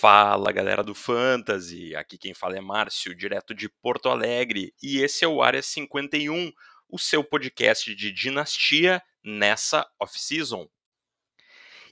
[0.00, 5.26] Fala galera do Fantasy, aqui quem fala é Márcio, direto de Porto Alegre, e esse
[5.26, 6.50] é o Área 51,
[6.88, 10.66] o seu podcast de dinastia nessa off-season.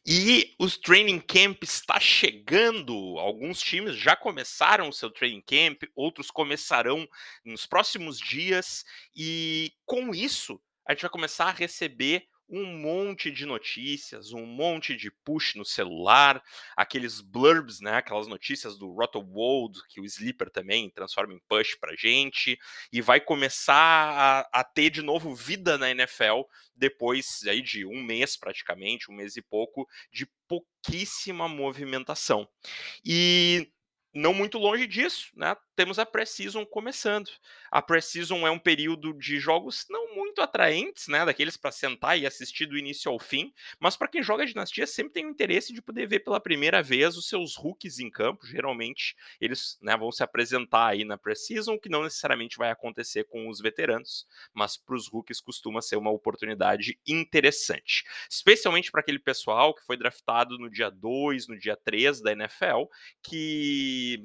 [0.06, 2.94] E o training camp está chegando.
[3.18, 7.06] Alguns times já começaram o seu training camp, outros começarão
[7.44, 13.44] nos próximos dias, e com isso a gente vai começar a receber um monte de
[13.44, 16.42] notícias, um monte de push no celular,
[16.76, 21.74] aqueles blurbs, né, aquelas notícias do Roto World, que o Sleeper também transforma em push
[21.78, 22.58] pra gente,
[22.92, 26.42] e vai começar a, a, ter de novo vida na NFL
[26.74, 32.48] depois aí de um mês praticamente, um mês e pouco, de pouquíssima movimentação.
[33.04, 33.70] E
[34.14, 35.54] não muito longe disso, né?
[35.78, 37.30] Temos a pré-season começando.
[37.70, 41.24] A pré-season é um período de jogos não muito atraentes, né?
[41.24, 45.12] Daqueles para sentar e assistir do início ao fim, mas para quem joga dinastia sempre
[45.12, 48.44] tem o interesse de poder ver pela primeira vez os seus rookies em campo.
[48.44, 53.22] Geralmente eles né, vão se apresentar aí na pré-season, o que não necessariamente vai acontecer
[53.28, 58.02] com os veteranos, mas para os rookies costuma ser uma oportunidade interessante.
[58.28, 62.86] Especialmente para aquele pessoal que foi draftado no dia 2, no dia 3 da NFL,
[63.22, 64.20] que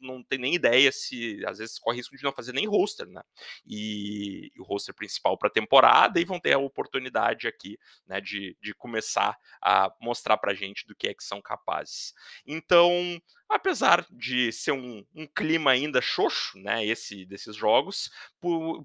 [0.00, 3.22] não tem nem ideia se às vezes corre risco de não fazer nem roster, né?
[3.66, 8.20] E, e o roster principal para a temporada e vão ter a oportunidade aqui, né,
[8.20, 12.14] de, de começar a mostrar para gente do que é que são capazes.
[12.46, 18.10] Então, apesar de ser um, um clima ainda xoxo, né, esse desses jogos,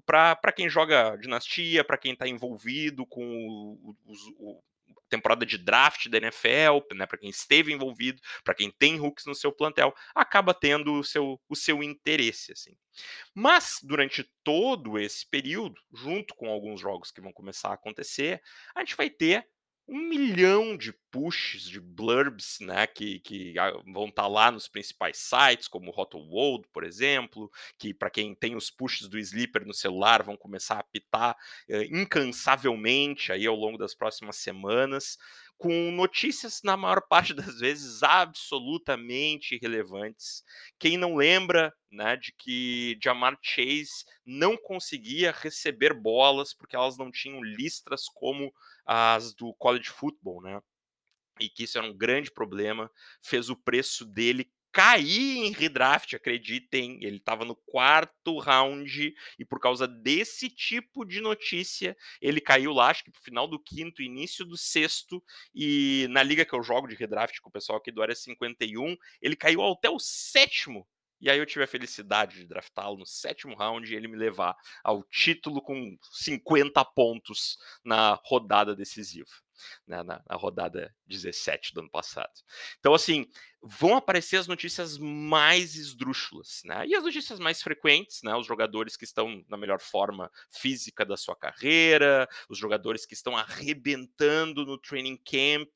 [0.04, 4.62] para quem joga dinastia, para quem está envolvido com o, o, o
[5.10, 9.34] temporada de draft da NFL, né, para quem esteve envolvido, para quem tem hooks no
[9.34, 12.52] seu plantel, acaba tendo o seu, o seu interesse.
[12.52, 12.76] Assim.
[13.34, 18.40] Mas, durante todo esse período, junto com alguns jogos que vão começar a acontecer,
[18.74, 19.46] a gente vai ter
[19.90, 24.68] um milhão de pushes, de blurbs, né, que, que ah, vão estar tá lá nos
[24.68, 29.66] principais sites, como o Rotoworld, por exemplo, que para quem tem os pushes do Sleeper
[29.66, 31.36] no celular vão começar a apitar
[31.68, 35.18] eh, incansavelmente aí ao longo das próximas semanas,
[35.60, 40.42] com notícias, na maior parte das vezes, absolutamente irrelevantes.
[40.78, 47.10] Quem não lembra né, de que Jamar Chase não conseguia receber bolas porque elas não
[47.10, 48.50] tinham listras como
[48.86, 50.62] as do college football, né?
[51.38, 57.02] E que isso era um grande problema, fez o preço dele cair em redraft, acreditem,
[57.02, 62.88] ele estava no quarto round e por causa desse tipo de notícia, ele caiu lá,
[62.88, 65.22] acho que pro final do quinto, início do sexto,
[65.54, 68.96] e na liga que eu jogo de redraft com o pessoal aqui do Área 51,
[69.20, 70.86] ele caiu até o sétimo.
[71.20, 74.56] E aí eu tive a felicidade de draftá-lo no sétimo round e ele me levar
[74.82, 79.30] ao título com 50 pontos na rodada decisiva,
[79.86, 82.32] né, na, na rodada 17 do ano passado.
[82.78, 83.26] Então, assim,
[83.62, 86.86] vão aparecer as notícias mais esdrúxulas, né?
[86.86, 88.34] E as notícias mais frequentes, né?
[88.34, 93.36] Os jogadores que estão na melhor forma física da sua carreira, os jogadores que estão
[93.36, 95.68] arrebentando no training camp.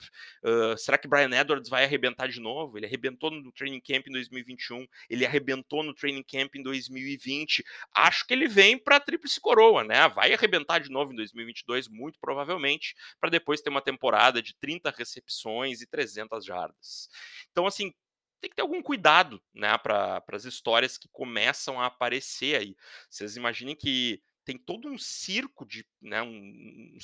[0.42, 2.78] Uh, será que Brian Edwards vai arrebentar de novo?
[2.78, 7.62] Ele arrebentou no training camp em 2021, ele arrebentou no training camp em 2020.
[7.94, 10.08] Acho que ele vem para a tríplice coroa, né?
[10.08, 14.90] Vai arrebentar de novo em 2022, muito provavelmente, para depois ter uma temporada de 30
[14.90, 17.08] recepções e 300 jardas.
[17.50, 17.92] Então, assim,
[18.40, 22.76] tem que ter algum cuidado, né, para as histórias que começam a aparecer aí.
[23.08, 26.98] Vocês imaginem que tem todo um circo de, né, um, um,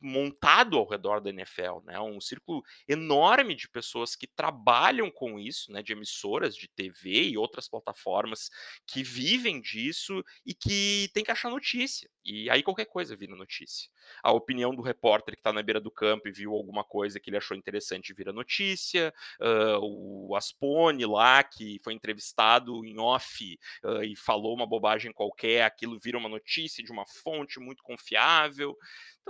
[0.00, 5.70] montado ao redor da NFL, né, um círculo enorme de pessoas que trabalham com isso,
[5.70, 8.50] né, de emissoras de TV e outras plataformas
[8.86, 12.08] que vivem disso e que tem que achar notícia.
[12.24, 13.88] E aí qualquer coisa vira notícia.
[14.22, 17.30] A opinião do repórter que está na beira do campo e viu alguma coisa que
[17.30, 19.12] ele achou interessante vira notícia.
[19.40, 25.62] Uh, o Aspone lá, que foi entrevistado em off uh, e falou uma bobagem qualquer,
[25.62, 28.76] aquilo vira uma notícia de uma fonte muito confiável.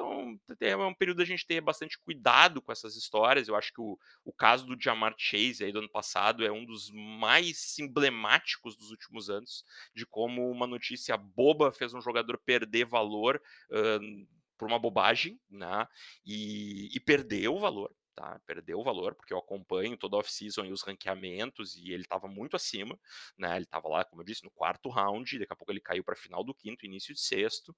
[0.00, 3.48] Então, é um período da gente ter bastante cuidado com essas histórias.
[3.48, 6.64] Eu acho que o, o caso do Jamar Chase aí do ano passado é um
[6.64, 9.64] dos mais emblemáticos dos últimos anos,
[9.94, 14.26] de como uma notícia boba fez um jogador perder valor uh,
[14.56, 15.86] por uma bobagem, né?
[16.24, 18.38] E, e perdeu o valor tá?
[18.46, 22.28] Perdeu o valor, porque eu acompanho toda a off-season e os ranqueamentos, e ele estava
[22.28, 22.98] muito acima,
[23.38, 23.56] né?
[23.56, 26.14] Ele estava lá, como eu disse, no quarto round, daqui a pouco ele caiu para
[26.14, 27.74] final do quinto, início de sexto,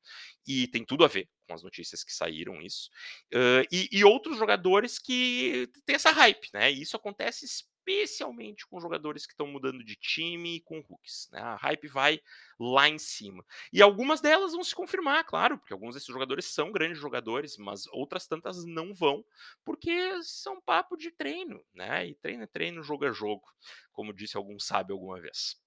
[0.47, 2.91] e tem tudo a ver com as notícias que saíram isso.
[3.33, 6.73] Uh, e, e, outros jogadores que tem essa hype, né?
[6.73, 7.45] E isso acontece
[7.83, 11.29] especialmente com jogadores que estão mudando de time e com rookies.
[11.33, 11.41] Né?
[11.41, 12.21] A hype vai
[12.59, 13.45] lá em cima.
[13.73, 17.87] E algumas delas vão se confirmar, claro, porque alguns desses jogadores são grandes jogadores, mas
[17.89, 19.25] outras tantas não vão,
[19.65, 22.07] porque são papo de treino, né?
[22.07, 23.45] E treino é treino, jogo é jogo,
[23.93, 25.61] como disse algum sábio alguma vez.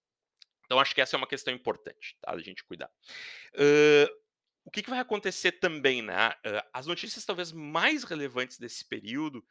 [0.65, 2.31] Então acho que essa é uma questão importante, tá?
[2.31, 2.89] A gente cuidar.
[3.53, 4.25] Uh,
[4.63, 6.33] o que, que, vai acontecer também, né?
[6.73, 9.45] As notícias talvez mais relevantes desse período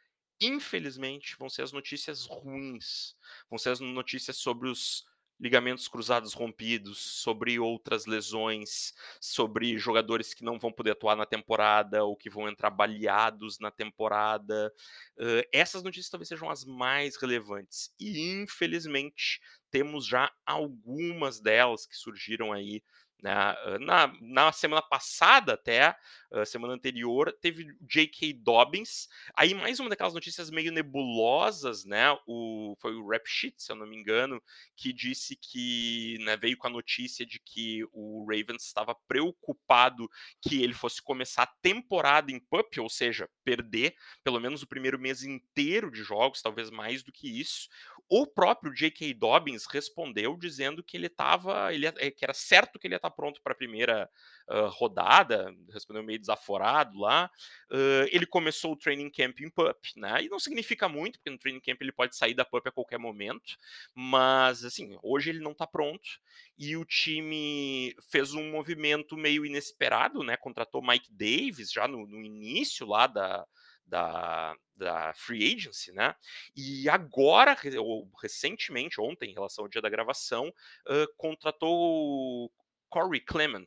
[0.44, 3.16] infelizmente, vão ser as notícias ruins.
[3.48, 5.04] Vão ser as notícias sobre os
[5.40, 12.04] ligamentos cruzados rompidos, sobre outras lesões, sobre jogadores que não vão poder atuar na temporada
[12.04, 14.72] ou que vão entrar baleados na temporada.
[15.18, 17.92] Uh, essas notícias talvez sejam as mais relevantes.
[17.98, 22.82] E, infelizmente, temos já algumas delas que surgiram aí?
[23.24, 25.96] Na, na semana passada, até,
[26.44, 28.34] semana anterior, teve J.K.
[28.34, 29.08] Dobbins.
[29.34, 32.14] Aí, mais uma daquelas notícias meio nebulosas, né?
[32.26, 34.42] O, foi o Rap Sheet, se eu não me engano,
[34.76, 40.10] que disse que né, veio com a notícia de que o Ravens estava preocupado
[40.42, 44.98] que ele fosse começar a temporada em PUP, ou seja, perder pelo menos o primeiro
[44.98, 47.68] mês inteiro de jogos, talvez mais do que isso.
[48.08, 49.14] O próprio J.K.
[49.14, 53.10] Dobbins respondeu dizendo que ele estava, ele, eh, que era certo que ele ia estar
[53.10, 54.10] tá pronto para a primeira
[54.48, 57.30] uh, rodada, respondeu meio desaforado lá.
[57.70, 60.22] Uh, ele começou o training camp em PUP, né?
[60.22, 62.98] E não significa muito, porque no training camp ele pode sair da PUP a qualquer
[62.98, 63.56] momento,
[63.94, 66.08] mas assim, hoje ele não está pronto
[66.58, 70.36] e o time fez um movimento meio inesperado, né?
[70.36, 73.46] Contratou Mike Davis já no, no início lá da
[73.86, 76.14] da, da Free Agency, né?
[76.56, 82.50] E agora, ou recentemente, ontem, em relação ao dia da gravação, uh, contratou
[82.94, 83.66] Corey Clement,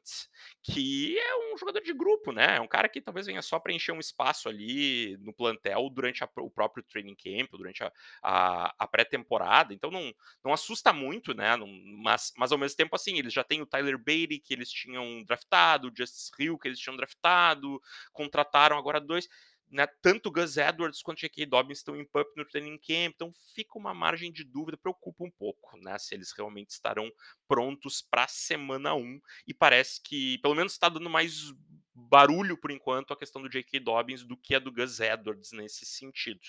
[0.64, 2.56] que é um jogador de grupo, né?
[2.56, 6.30] É um cara que talvez venha só preencher um espaço ali no plantel durante a,
[6.38, 7.92] o próprio training camp, durante a,
[8.24, 9.74] a, a pré-temporada.
[9.74, 10.14] Então não,
[10.46, 11.58] não assusta muito, né?
[11.58, 11.68] Não,
[12.02, 15.22] mas, mas ao mesmo tempo, assim, eles já têm o Tyler Beatty, que eles tinham
[15.26, 17.82] draftado, o Justice Hill, que eles tinham draftado,
[18.14, 19.28] contrataram agora dois
[19.70, 21.46] né, tanto Gus Edwards quanto J.K.
[21.46, 25.32] Dobbins estão em pup no training camp, então fica uma margem de dúvida, preocupa um
[25.32, 27.12] pouco, né, se eles realmente estarão
[27.48, 31.54] prontos para a semana 1, e parece que, pelo menos está dando mais
[31.94, 33.80] barulho por enquanto a questão do J.K.
[33.80, 36.42] Dobbins do que a do Gus Edwards nesse sentido.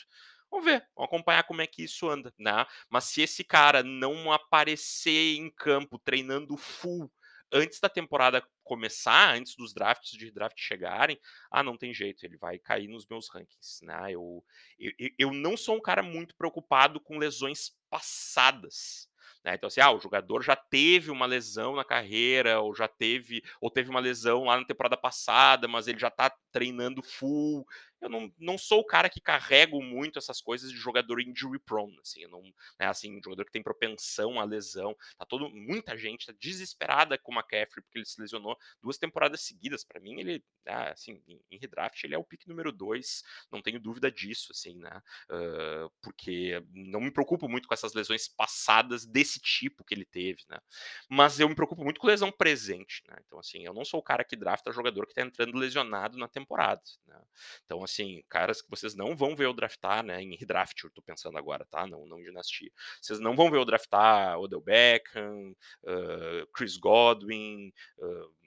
[0.50, 2.66] Vamos ver, vamos acompanhar como é que isso anda, né?
[2.88, 7.10] Mas se esse cara não aparecer em campo treinando full
[7.52, 11.18] antes da temporada começar, antes dos drafts de draft chegarem,
[11.50, 14.12] ah, não tem jeito, ele vai cair nos meus rankings, né?
[14.12, 14.44] Eu,
[14.78, 19.08] eu, eu não sou um cara muito preocupado com lesões passadas.
[19.44, 19.54] Né?
[19.54, 23.70] Então, assim, ah, o jogador já teve uma lesão na carreira, ou já teve, ou
[23.70, 27.64] teve uma lesão lá na temporada passada, mas ele já tá treinando full
[28.00, 31.98] eu não, não sou o cara que carrego muito essas coisas de jogador injury prone,
[32.00, 36.34] assim, não, né, assim, jogador que tem propensão à lesão, tá todo, muita gente tá
[36.38, 40.90] desesperada com o McCaffrey porque ele se lesionou duas temporadas seguidas, para mim ele, ah,
[40.90, 44.78] assim, em, em, redraft ele é o pick número dois, não tenho dúvida disso, assim,
[44.78, 50.04] né, uh, porque não me preocupo muito com essas lesões passadas desse tipo que ele
[50.04, 50.58] teve, né,
[51.08, 54.02] mas eu me preocupo muito com lesão presente, né, então assim, eu não sou o
[54.02, 57.20] cara que drafta jogador que tá entrando lesionado na temporada, né,
[57.64, 61.02] então assim, caras que vocês não vão ver o draftar, né, em redraft, eu tô
[61.02, 62.70] pensando agora, tá, não, não dinastia.
[63.00, 65.54] Vocês não vão ver o draftar Odell Beckham,
[65.84, 68.37] uh, Chris Godwin, uh,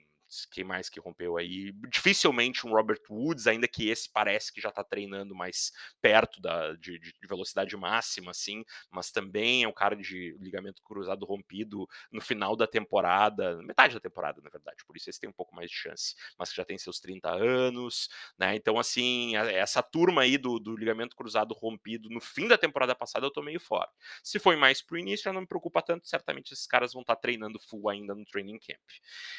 [0.50, 1.72] quem mais que rompeu aí?
[1.88, 6.72] Dificilmente um Robert Woods, ainda que esse parece que já está treinando mais perto da,
[6.74, 12.20] de, de, velocidade máxima, assim, mas também é um cara de ligamento cruzado rompido no
[12.20, 15.70] final da temporada, metade da temporada, na verdade, por isso esse tem um pouco mais
[15.70, 18.08] de chance, mas que já tem seus 30 anos,
[18.38, 18.54] né?
[18.56, 23.26] Então, assim, essa turma aí do, do ligamento cruzado rompido no fim da temporada passada
[23.26, 23.88] eu tô meio fora.
[24.22, 27.16] Se foi mais pro início, já não me preocupa tanto, certamente esses caras vão estar
[27.16, 28.80] tá treinando full ainda no training camp.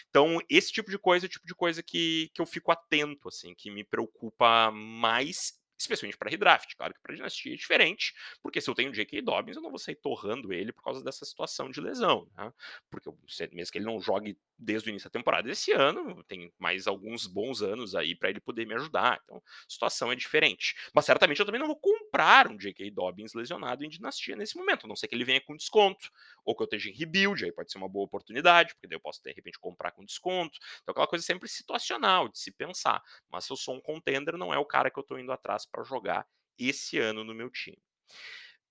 [0.09, 2.71] Então, esse tipo tipo de coisa é o tipo de coisa que, que eu fico
[2.71, 6.75] atento, assim, que me preocupa mais especialmente para redraft.
[6.75, 9.21] Claro que para dinastia é diferente, porque se eu tenho J.K.
[9.21, 12.51] Dobbins, eu não vou sair torrando ele por causa dessa situação de lesão, né?
[12.89, 13.09] Porque
[13.51, 17.27] mesmo que ele não jogue desde o início da temporada esse ano, tem mais alguns
[17.27, 19.19] bons anos aí para ele poder me ajudar.
[19.23, 20.75] Então, a situação é diferente.
[20.93, 21.75] Mas certamente eu também não vou
[22.13, 22.91] comprar um J.K.
[22.91, 26.11] Dobbins lesionado em dinastia nesse momento, a não ser que ele venha com desconto,
[26.45, 28.99] ou que eu esteja em rebuild, aí pode ser uma boa oportunidade, porque daí eu
[28.99, 30.59] posso de repente comprar com desconto.
[30.83, 33.01] Então, aquela coisa sempre situacional de se pensar.
[33.31, 35.65] Mas se eu sou um contender, não é o cara que eu estou indo atrás
[35.65, 36.27] para jogar
[36.57, 37.81] esse ano no meu time.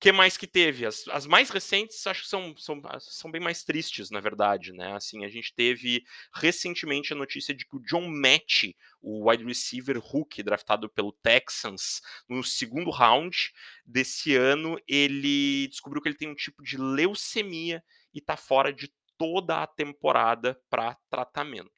[0.03, 0.85] Que mais que teve?
[0.85, 4.97] As, as mais recentes acho que são, são, são bem mais tristes, na verdade, né?
[4.97, 6.03] Assim, a gente teve
[6.35, 8.65] recentemente a notícia de que o John Match,
[9.01, 13.53] o wide receiver Hulk, draftado pelo Texans no segundo round
[13.87, 17.81] desse ano, ele descobriu que ele tem um tipo de leucemia
[18.13, 21.71] e está fora de toda a temporada para tratamento.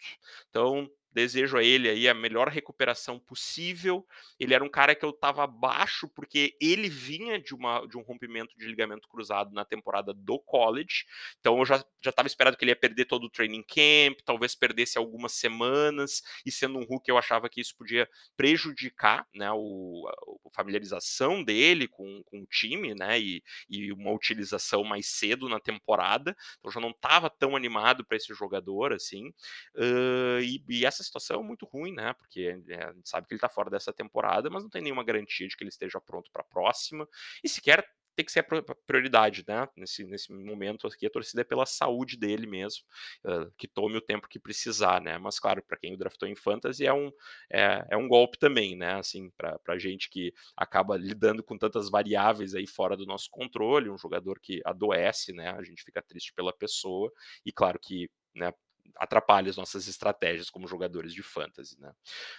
[0.48, 4.06] Então, desejo a ele aí a melhor recuperação possível.
[4.38, 8.02] Ele era um cara que eu estava abaixo porque ele vinha de, uma, de um
[8.02, 11.06] rompimento de ligamento cruzado na temporada do college.
[11.38, 14.98] Então eu já estava esperado que ele ia perder todo o training camp, talvez perdesse
[14.98, 16.22] algumas semanas.
[16.44, 20.08] E sendo um Hulk, eu achava que isso podia prejudicar né, o,
[20.46, 25.60] a familiarização dele com, com o time né, e, e uma utilização mais cedo na
[25.60, 26.36] temporada.
[26.58, 29.28] Então já não estava tão animado para esse jogador assim.
[29.76, 32.12] Uh, e, e essa situação é muito ruim, né?
[32.14, 35.04] Porque é, a gente sabe que ele tá fora dessa temporada, mas não tem nenhuma
[35.04, 37.08] garantia de que ele esteja pronto para a próxima.
[37.42, 39.68] E sequer tem que ser a prioridade, né?
[39.76, 42.84] Nesse, nesse momento aqui, a torcida é pela saúde dele mesmo,
[43.24, 45.18] uh, que tome o tempo que precisar, né?
[45.18, 47.10] Mas, claro, para quem o draftou em fantasy é um,
[47.50, 48.94] é, é um golpe também, né?
[48.94, 53.98] Assim, para gente que acaba lidando com tantas variáveis aí fora do nosso controle, um
[53.98, 55.50] jogador que adoece, né?
[55.50, 57.12] A gente fica triste pela pessoa,
[57.44, 58.52] e claro que né,
[58.96, 61.92] atrapalha as nossas estratégias como jogadores de fantasy, né?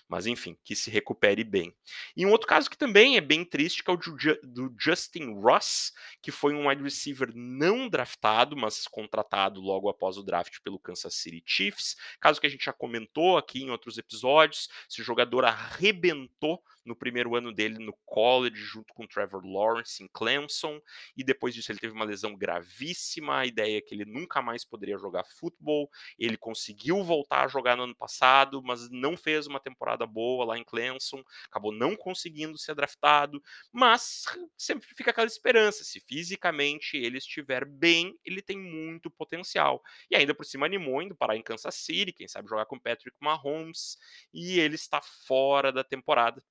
[0.08, 1.76] Mas enfim, que se recupere bem.
[2.16, 5.94] E um outro caso que também é bem triste que é o do Justin Ross,
[6.22, 11.16] que foi um wide receiver não draftado, mas contratado logo após o draft pelo Kansas
[11.16, 11.96] City Chiefs.
[12.20, 17.36] Caso que a gente já comentou aqui em outros episódios, esse jogador arrebentou no primeiro
[17.36, 20.80] ano dele no college, junto com Trevor Lawrence em Clemson,
[21.18, 24.64] e depois disso ele teve uma lesão gravíssima, a ideia é que ele nunca mais
[24.64, 29.60] poderia jogar futebol, ele conseguiu voltar a jogar no ano passado, mas não fez uma
[29.60, 34.26] temporada boa lá em Clemson, acabou não conseguindo ser draftado, mas
[34.58, 39.82] sempre fica aquela esperança, se fisicamente ele estiver bem, ele tem muito potencial.
[40.10, 43.18] E ainda por cima animou indo parar em Kansas City, quem sabe jogar com Patrick
[43.20, 43.98] Mahomes,
[44.34, 46.44] e ele está fora da temporada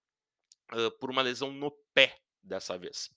[0.99, 3.11] por uma lesão no pé dessa vez.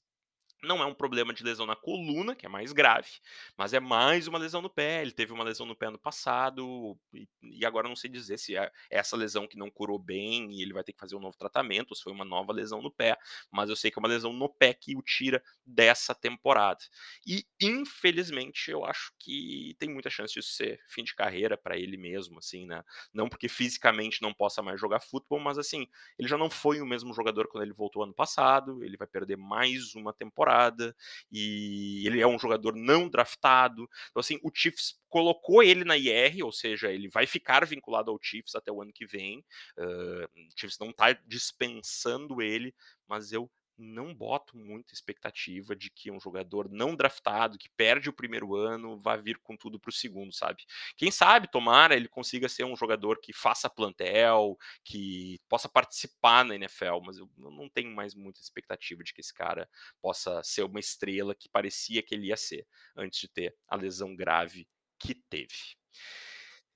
[0.63, 3.09] Não é um problema de lesão na coluna, que é mais grave,
[3.55, 5.01] mas é mais uma lesão no pé.
[5.03, 6.97] Ele teve uma lesão no pé no passado,
[7.43, 10.73] e, agora não sei dizer se é essa lesão que não curou bem e ele
[10.73, 13.17] vai ter que fazer um novo tratamento, se foi uma nova lesão no pé,
[13.51, 16.79] mas eu sei que é uma lesão no pé que o tira dessa temporada.
[17.25, 21.97] E, infelizmente, eu acho que tem muita chance de ser fim de carreira para ele
[21.97, 22.83] mesmo, assim, né?
[23.13, 25.87] Não porque fisicamente não possa mais jogar futebol, mas assim,
[26.17, 29.37] ele já não foi o mesmo jogador quando ele voltou ano passado, ele vai perder
[29.37, 30.95] mais uma temporada temporada
[31.31, 33.87] e ele é um jogador não draftado.
[34.09, 38.19] Então, assim, o Chiefs colocou ele na IR, ou seja, ele vai ficar vinculado ao
[38.21, 39.43] Chiefs até o ano que vem.
[39.77, 42.73] Uh, o Chiefs não está dispensando ele,
[43.07, 48.13] mas eu não boto muita expectativa de que um jogador não draftado, que perde o
[48.13, 50.63] primeiro ano, vá vir com tudo para o segundo, sabe?
[50.95, 56.55] Quem sabe, tomara, ele consiga ser um jogador que faça plantel, que possa participar na
[56.55, 59.69] NFL, mas eu não tenho mais muita expectativa de que esse cara
[60.01, 62.65] possa ser uma estrela que parecia que ele ia ser
[62.95, 64.67] antes de ter a lesão grave
[64.99, 65.77] que teve.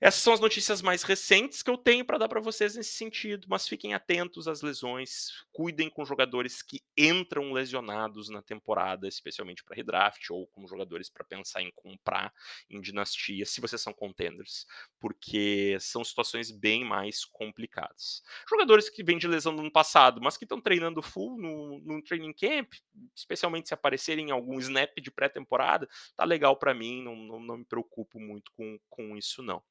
[0.04, 3.46] Essas são as notícias mais recentes que eu tenho para dar para vocês nesse sentido,
[3.48, 9.76] mas fiquem atentos às lesões, cuidem com jogadores que entram lesionados na temporada, especialmente para
[9.76, 12.32] redraft ou como jogadores para pensar em comprar
[12.68, 14.66] em dinastia, se vocês são contenders,
[14.98, 18.24] porque são situações bem mais complicadas.
[18.50, 22.02] Jogadores que vêm de lesão no ano passado, mas que estão treinando full no, no
[22.02, 22.72] training camp,
[23.14, 27.58] especialmente se aparecerem em algum snap de pré-temporada, tá legal para mim, não, não, não
[27.58, 29.62] me preocupo muito com, com isso não.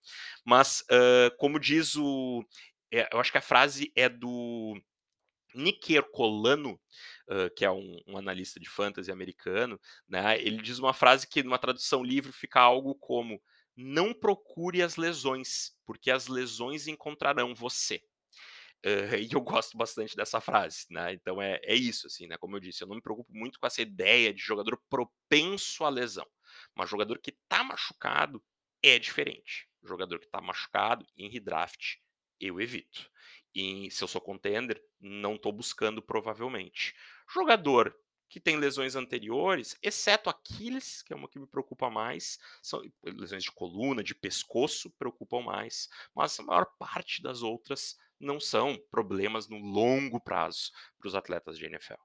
[0.45, 2.43] Mas, uh, como diz o.
[2.91, 4.75] É, eu acho que a frase é do
[5.53, 6.79] Nick Ercolano,
[7.29, 10.39] uh, que é um, um, analista de fantasy americano, né?
[10.41, 13.41] Ele diz uma frase que, numa tradução livre, fica algo como:
[13.75, 18.01] Não procure as lesões, porque as lesões encontrarão você.
[18.85, 21.13] Uh, e eu gosto bastante dessa frase, né?
[21.13, 22.37] Então é, é isso, assim, né?
[22.37, 25.89] Como eu disse, eu não me preocupo muito com essa ideia de jogador propenso à
[25.89, 26.25] lesão.
[26.75, 28.43] Mas jogador que tá machucado
[28.83, 31.97] é diferente jogador que está machucado, em redraft,
[32.39, 33.09] eu evito.
[33.53, 36.93] E se eu sou contender, não estou buscando provavelmente.
[37.33, 37.95] Jogador
[38.29, 43.43] que tem lesões anteriores, exceto Aquiles, que é uma que me preocupa mais, são lesões
[43.43, 49.49] de coluna, de pescoço, preocupam mais, mas a maior parte das outras não são problemas
[49.49, 51.99] no longo prazo para os atletas de NFL.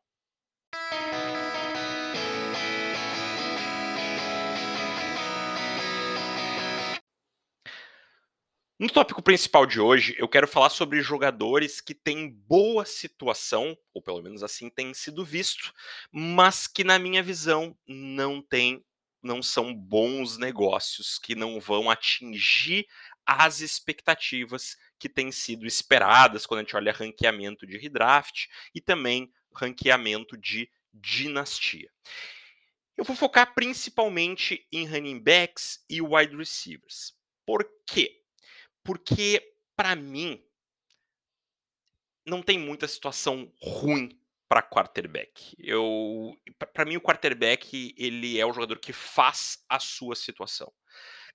[8.79, 14.03] No tópico principal de hoje, eu quero falar sobre jogadores que têm boa situação, ou
[14.03, 15.73] pelo menos assim tem sido visto,
[16.13, 18.85] mas que na minha visão não tem,
[19.23, 22.87] não são bons negócios, que não vão atingir
[23.25, 29.33] as expectativas que têm sido esperadas quando a gente olha ranqueamento de redraft e também
[29.55, 31.91] ranqueamento de dinastia.
[32.95, 37.15] Eu vou focar principalmente em running backs e wide receivers.
[37.47, 38.26] Por quê?
[38.87, 40.43] Porque, para mim,
[42.25, 45.55] não tem muita situação ruim para quarterback.
[45.59, 46.37] Eu,
[46.73, 50.73] para mim, o quarterback ele é o jogador que faz a sua situação.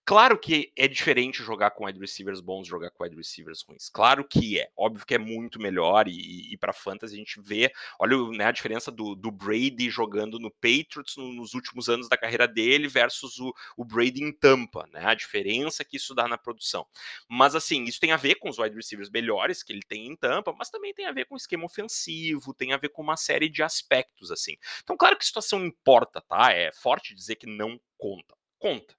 [0.04, 3.88] Claro que é diferente jogar com wide receivers bons jogar com wide receivers ruins.
[3.88, 4.70] Claro que é.
[4.76, 6.08] Óbvio que é muito melhor.
[6.08, 7.72] E, e para fantasy a gente vê.
[8.00, 12.18] Olha né, a diferença do, do, Brady jogando no Patriots no, nos últimos anos da
[12.18, 14.88] carreira dele versus o, o, Brady em Tampa.
[14.92, 16.86] Né, a diferença que isso dá na produção.
[17.30, 20.16] Mas assim, isso tem a ver com os wide receivers melhores que ele tem em
[20.16, 23.18] Tampa, mas também tem a ver com o esquema ofensivo, tem a ver com uma
[23.18, 24.58] série de aspectos assim.
[24.84, 26.52] Então, claro que a situação importa, tá?
[26.52, 28.36] É forte dizer que não conta.
[28.58, 28.96] Conta.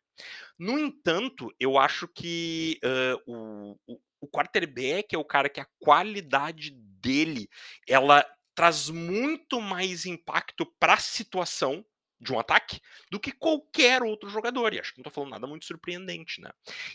[0.62, 6.71] No entanto, eu acho que uh, o, o, quarterback é o cara que a qualidade
[6.71, 7.49] dele
[7.88, 11.85] ela traz muito mais impacto para a situação
[12.22, 14.72] de um ataque do que qualquer outro jogador.
[14.72, 16.50] E acho que não estou falando nada muito surpreendente, né?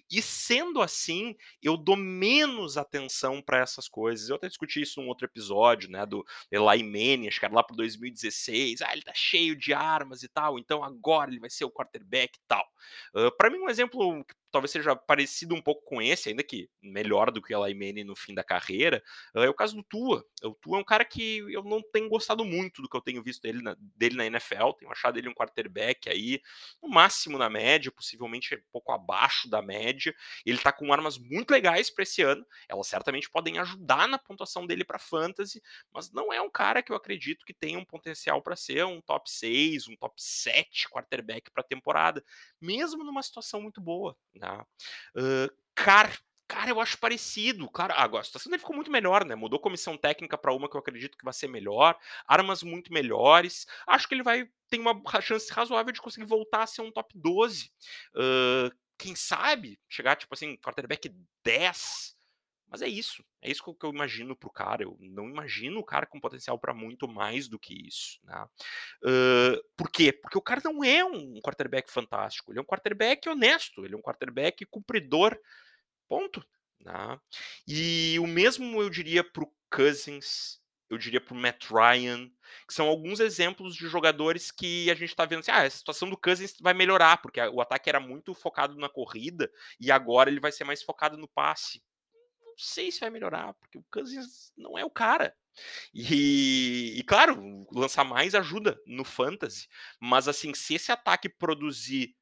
[0.10, 4.29] E sendo assim, eu dou menos atenção para essas coisas.
[4.29, 6.05] Eu até discuti isso num outro episódio, né?
[6.05, 8.81] Do Eli Manning, acho que era lá para 2016.
[8.81, 12.38] Ah, ele tá cheio de armas e tal, então agora ele vai ser o quarterback
[12.38, 12.65] e tal.
[13.13, 16.70] Uh, para mim, um exemplo que talvez seja parecido um pouco com esse, ainda que
[16.82, 19.04] melhor do que o Manning no fim da carreira,
[19.36, 20.25] é o caso do Tua.
[20.44, 23.24] O Tua é um cara que eu não tenho gostado muito do que eu tenho
[23.24, 26.42] visto dele na, dele na NFL, tenho achado ele um quarterback aí,
[26.82, 30.13] no máximo na média, possivelmente um pouco abaixo da média.
[30.46, 34.66] Ele tá com armas muito legais para esse ano, elas certamente podem ajudar na pontuação
[34.66, 35.62] dele para fantasy,
[35.92, 39.01] mas não é um cara que eu acredito que tenha um potencial para ser um
[39.01, 42.24] top 6, um top 7 quarterback para temporada,
[42.62, 44.18] mesmo numa situação muito boa.
[44.39, 44.65] Né?
[45.15, 46.12] Uh, cara,
[46.48, 47.70] cara, eu acho parecido.
[47.70, 49.36] Cara, agora a situação dele ficou muito melhor, né?
[49.36, 53.67] Mudou comissão técnica para uma que eu acredito que vai ser melhor, armas muito melhores.
[53.86, 57.17] Acho que ele vai ter uma chance razoável de conseguir voltar a ser um top
[57.17, 57.72] 12.
[58.15, 61.13] Uh, quem sabe chegar, tipo assim, quarterback
[61.44, 62.17] 10
[62.70, 63.24] mas é isso.
[63.42, 64.84] É isso que eu imagino pro cara.
[64.84, 68.20] Eu não imagino o cara com potencial para muito mais do que isso.
[68.24, 68.46] Né?
[69.03, 70.12] Uh, por quê?
[70.12, 72.51] Porque o cara não é um quarterback fantástico.
[72.51, 73.86] Ele é um quarterback honesto.
[73.86, 75.38] Ele é um quarterback cumpridor.
[76.10, 76.46] Ponto.
[76.82, 77.20] Né?
[77.66, 80.60] E o mesmo eu diria pro Cousins.
[80.90, 82.30] Eu diria pro Matt Ryan,
[82.66, 86.10] que são alguns exemplos de jogadores que a gente está vendo assim, ah, a situação
[86.10, 89.51] do Cousins vai melhorar, porque o ataque era muito focado na corrida
[89.82, 91.84] e agora ele vai ser mais focado no passe
[92.57, 95.35] sei se vai melhorar, porque o Cousins não é o cara.
[95.93, 99.67] E, e, claro, lançar mais ajuda no fantasy,
[100.00, 102.15] mas assim, se esse ataque produzir,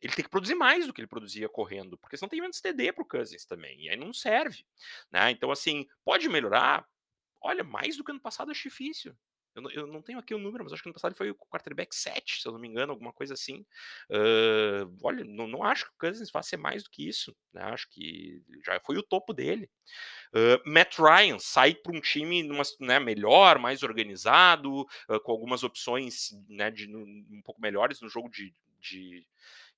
[0.00, 2.92] ele tem que produzir mais do que ele produzia correndo, porque senão tem menos TD
[2.92, 4.64] pro Cousins também, e aí não serve,
[5.12, 5.30] né?
[5.30, 6.86] Então assim, pode melhorar.
[7.40, 9.16] Olha, mais do que ano passado acho difícil.
[9.54, 11.34] Eu não, eu não, tenho aqui o número, mas acho que no passado foi o
[11.34, 13.66] quarterback 7, se eu não me engano, alguma coisa assim.
[14.10, 17.36] Uh, olha, não, não, acho que o Cousins vá ser mais do que isso.
[17.52, 17.62] Né?
[17.62, 19.68] Acho que já foi o topo dele.
[20.34, 25.62] Uh, Matt Ryan sai para um time numa, né, melhor, mais organizado, uh, com algumas
[25.62, 29.26] opções né, de, um pouco melhores no jogo de, de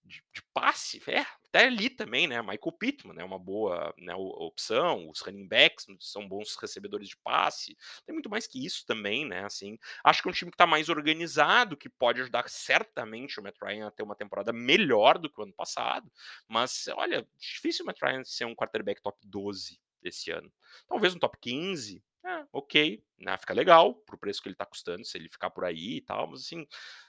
[0.04, 2.40] de, de, passe, é, até ali também, né?
[2.40, 7.16] Michael Pittman é né, uma boa né, opção, os running backs são bons recebedores de
[7.16, 9.44] passe, tem muito mais que isso também, né?
[9.44, 13.42] Assim, acho que é um time que está mais organizado, que pode ajudar certamente o
[13.42, 16.10] Matt Ryan a ter uma temporada melhor do que o ano passado,
[16.48, 20.52] mas olha, difícil o Matt Ryan ser um quarterback top 12 esse ano.
[20.86, 25.04] Talvez um top 15, é, ok, né, fica legal pro preço que ele tá custando,
[25.04, 26.66] se ele ficar por aí e tal, mas assim,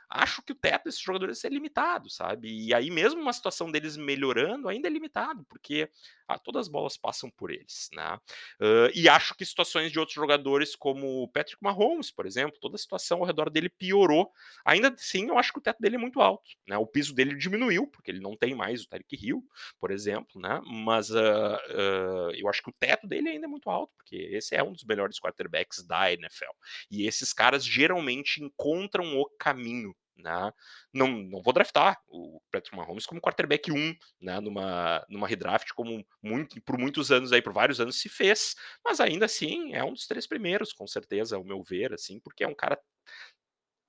[0.10, 2.50] acho que o teto desses jogadores é limitado, sabe?
[2.50, 5.89] E aí, mesmo uma situação deles melhorando, ainda é limitado, porque
[6.28, 8.15] ah, todas as bolas passam por eles, né?
[8.60, 12.76] Uh, e acho que situações de outros jogadores, como o Patrick Mahomes, por exemplo, toda
[12.76, 14.32] a situação ao redor dele piorou.
[14.65, 16.78] Ainda assim, eu acho que o teto dele é muito alto, né?
[16.78, 19.44] O piso dele diminuiu, porque ele não tem mais o Tyreek Hill,
[19.80, 20.62] por exemplo, né?
[20.65, 24.56] Mas uh, uh, eu acho que o teto dele ainda é muito alto, porque esse
[24.56, 26.51] é um dos melhores quarterbacks da NFL.
[26.89, 30.51] E esses caras geralmente encontram o caminho né?
[30.93, 34.39] Não, não vou draftar o Patrick Mahomes como quarterback 1, né?
[34.39, 38.99] numa, numa redraft, como muito, por muitos anos aí, por vários anos se fez, mas
[38.99, 42.47] ainda assim é um dos três primeiros, com certeza, ao meu ver, assim, porque é
[42.47, 42.79] um cara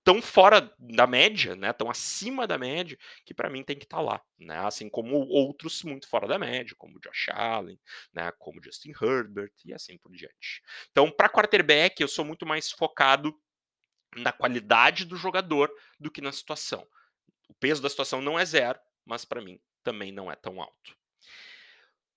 [0.06, 3.96] tão fora da média, né, tão acima da média, que para mim tem que estar
[3.96, 7.76] tá lá, né, assim como outros muito fora da média, como Josh Allen,
[8.14, 10.62] né, como Justin Herbert e assim por diante.
[10.92, 13.36] Então, para quarterback, eu sou muito mais focado
[14.14, 16.86] na qualidade do jogador do que na situação.
[17.48, 20.96] O peso da situação não é zero, mas para mim também não é tão alto.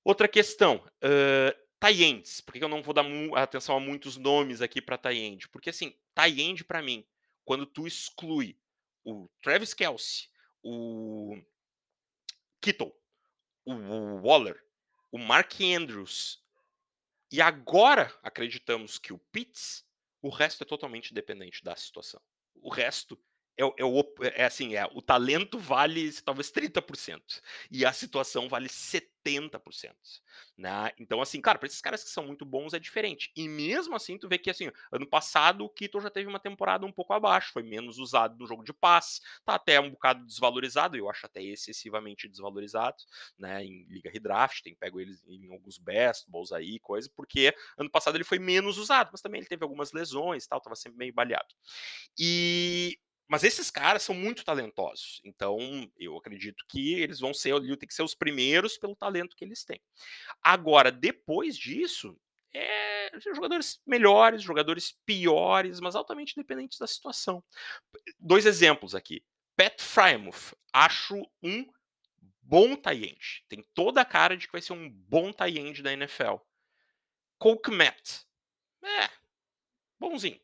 [0.03, 2.39] Outra questão, uh, Tyendes.
[2.39, 5.47] Por que eu não vou dar atenção a muitos nomes aqui para Tayend?
[5.49, 7.03] Porque assim, Tayend para mim
[7.49, 8.55] quando tu exclui
[9.03, 10.27] o Travis Kelsey,
[10.61, 11.35] o
[12.61, 12.95] Kittle,
[13.65, 13.73] o
[14.21, 14.63] Waller,
[15.11, 16.45] o Mark Andrews,
[17.31, 19.83] e agora acreditamos que o Pitts,
[20.21, 22.21] o resto é totalmente dependente da situação.
[22.53, 23.19] O resto
[23.59, 29.19] é, é, é, assim, é, o talento vale talvez 30% e a situação vale 70%.
[29.23, 29.93] 70%.
[30.57, 30.91] Né?
[30.97, 33.31] Então, assim, cara, para esses caras que são muito bons é diferente.
[33.35, 36.85] E mesmo assim, tu vê que, assim, ano passado o Kittle já teve uma temporada
[36.85, 40.97] um pouco abaixo, foi menos usado no jogo de passe, tá até um bocado desvalorizado,
[40.97, 42.97] eu acho até excessivamente desvalorizado,
[43.37, 43.63] né?
[43.63, 48.15] Em Liga Redraft, tem pego eles em alguns best balls aí, coisa, porque ano passado
[48.15, 51.55] ele foi menos usado, mas também ele teve algumas lesões tal, tava sempre meio baleado.
[52.17, 55.21] E mas esses caras são muito talentosos.
[55.23, 55.59] Então,
[55.95, 59.63] eu acredito que eles vão ser, tem que ser os primeiros pelo talento que eles
[59.63, 59.79] têm.
[60.41, 62.19] Agora, depois disso,
[62.51, 67.43] é, jogadores melhores, jogadores piores, mas altamente dependentes da situação.
[68.19, 69.23] Dois exemplos aqui.
[69.55, 71.71] Pat Frymouth, acho um
[72.41, 73.45] bom tie-end.
[73.47, 76.37] Tem toda a cara de que vai ser um bom tie-end da NFL.
[77.37, 78.25] Cole Kmet,
[78.83, 79.09] é,
[79.99, 80.41] bonzinho,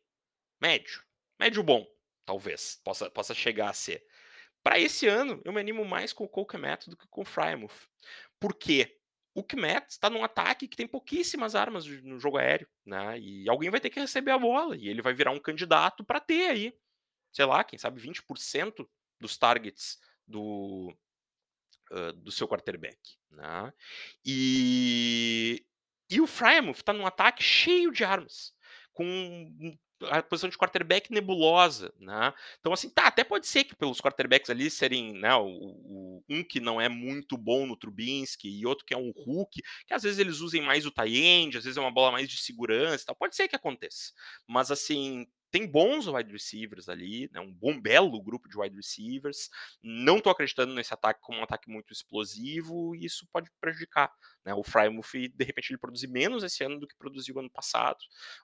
[0.61, 1.03] médio,
[1.39, 1.94] médio bom
[2.25, 4.05] talvez possa, possa chegar a ser.
[4.63, 7.25] Para esse ano, eu me animo mais com o Cole Kmet do que com o
[7.25, 7.87] Frymouth.
[8.39, 8.97] Por quê?
[9.35, 13.19] O Kmet está num ataque que tem pouquíssimas armas no jogo aéreo, né?
[13.19, 16.19] E alguém vai ter que receber a bola e ele vai virar um candidato para
[16.19, 16.73] ter aí,
[17.31, 18.87] sei lá, quem sabe 20%
[19.19, 20.95] dos targets do,
[21.91, 22.97] uh, do seu quarterback,
[23.29, 23.73] né?
[24.25, 25.65] E,
[26.09, 28.53] e o Frymouth está num ataque cheio de armas,
[28.93, 32.33] com a posição de quarterback nebulosa, né?
[32.59, 36.43] Então, assim, tá, até pode ser que pelos quarterbacks ali serem, né, o, o, um
[36.43, 40.03] que não é muito bom no Trubinsky e outro que é um Hulk, que às
[40.03, 43.15] vezes eles usem mais o tie-end, às vezes é uma bola mais de segurança, tal.
[43.15, 44.11] pode ser que aconteça.
[44.47, 49.49] Mas, assim, tem bons wide receivers ali, né, um bom, belo grupo de wide receivers.
[49.81, 54.11] Não estou acreditando nesse ataque como um ataque muito explosivo e isso pode prejudicar.
[54.45, 57.97] Né, o Frymouth, de repente, ele produzir menos esse ano do que produziu ano passado,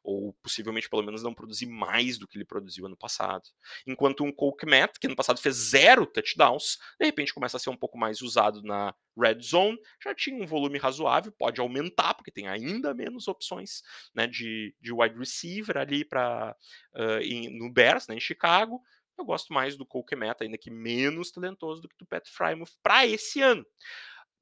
[0.04, 3.44] ou possivelmente, pelo menos, não produzir mais do que ele produziu ano passado.
[3.86, 7.70] Enquanto um Cole Kmet, que ano passado fez zero touchdowns, de repente começa a ser
[7.70, 12.32] um pouco mais usado na red zone, já tinha um volume razoável, pode aumentar, porque
[12.32, 13.84] tem ainda menos opções
[14.16, 16.56] né, de, de wide receiver ali para
[16.96, 18.82] uh, no Bears, né, em Chicago.
[19.18, 22.72] Eu gosto mais do Cole Kmet, ainda que menos talentoso do que do Pat Frymouth
[22.82, 23.64] para esse ano.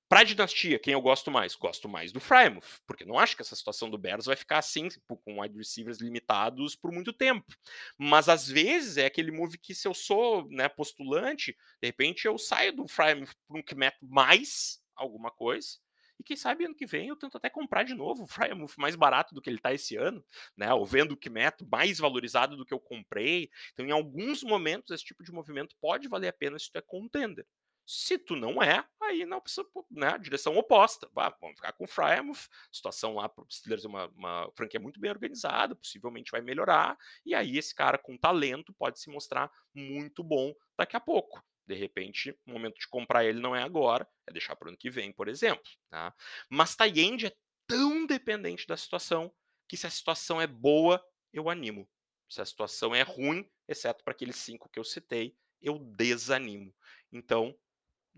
[0.10, 1.56] Para a dinastia, quem eu gosto mais?
[1.56, 4.88] Gosto mais do Frymouth, porque não acho que essa situação do Bears vai ficar assim,
[4.88, 7.46] tipo, com wide receivers limitados por muito tempo.
[7.96, 12.40] Mas às vezes é aquele move que, se eu sou né, postulante, de repente eu
[12.40, 15.78] saio do Frymouth para um Kmet mais alguma coisa,
[16.20, 18.96] e quem sabe ano que vem eu tento até comprar de novo o Frymouth mais
[18.96, 20.26] barato do que ele está esse ano,
[20.58, 20.74] né?
[20.74, 23.50] Ou vendo o Kmet mais valorizado do que eu comprei.
[23.74, 26.82] Então, em alguns momentos, esse tipo de movimento pode valer a pena se tu é
[26.82, 27.46] contender.
[27.92, 30.16] Se tu não é, aí não precisa, né?
[30.20, 31.10] Direção oposta.
[31.12, 32.48] vamos ficar com o Frymouth.
[32.72, 36.96] Situação lá para o Steelers é uma, uma franquia muito bem organizada, possivelmente vai melhorar.
[37.26, 41.44] E aí, esse cara com talento pode se mostrar muito bom daqui a pouco.
[41.66, 44.78] De repente, o momento de comprar ele não é agora, é deixar para o ano
[44.78, 45.72] que vem, por exemplo.
[45.90, 46.14] Tá?
[46.48, 49.34] Mas Tayend é tão dependente da situação
[49.68, 51.90] que se a situação é boa, eu animo.
[52.30, 56.72] Se a situação é ruim, exceto para aqueles cinco que eu citei, eu desanimo.
[57.12, 57.58] Então,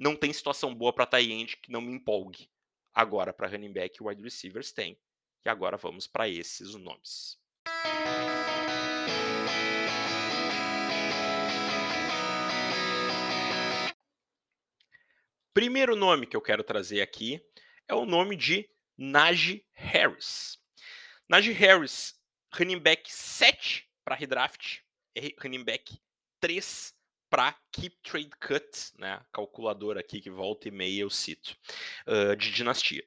[0.02, 2.50] não tem situação boa para Tayend que não me empolgue.
[2.92, 5.00] Agora, para running back e wide receivers tem.
[5.46, 7.40] E agora vamos para esses nomes.
[15.54, 17.40] Primeiro nome que eu quero trazer aqui
[17.88, 20.58] é o nome de Najee Harris.
[21.30, 22.20] Najee Harris,
[22.52, 24.82] running back 7 para redraft,
[25.40, 26.02] running back
[26.40, 27.00] 3
[27.32, 29.22] para Keep Trade Cut, né?
[29.32, 31.56] Calculadora aqui que volta e meia eu cito,
[32.06, 33.04] uh, de dinastia.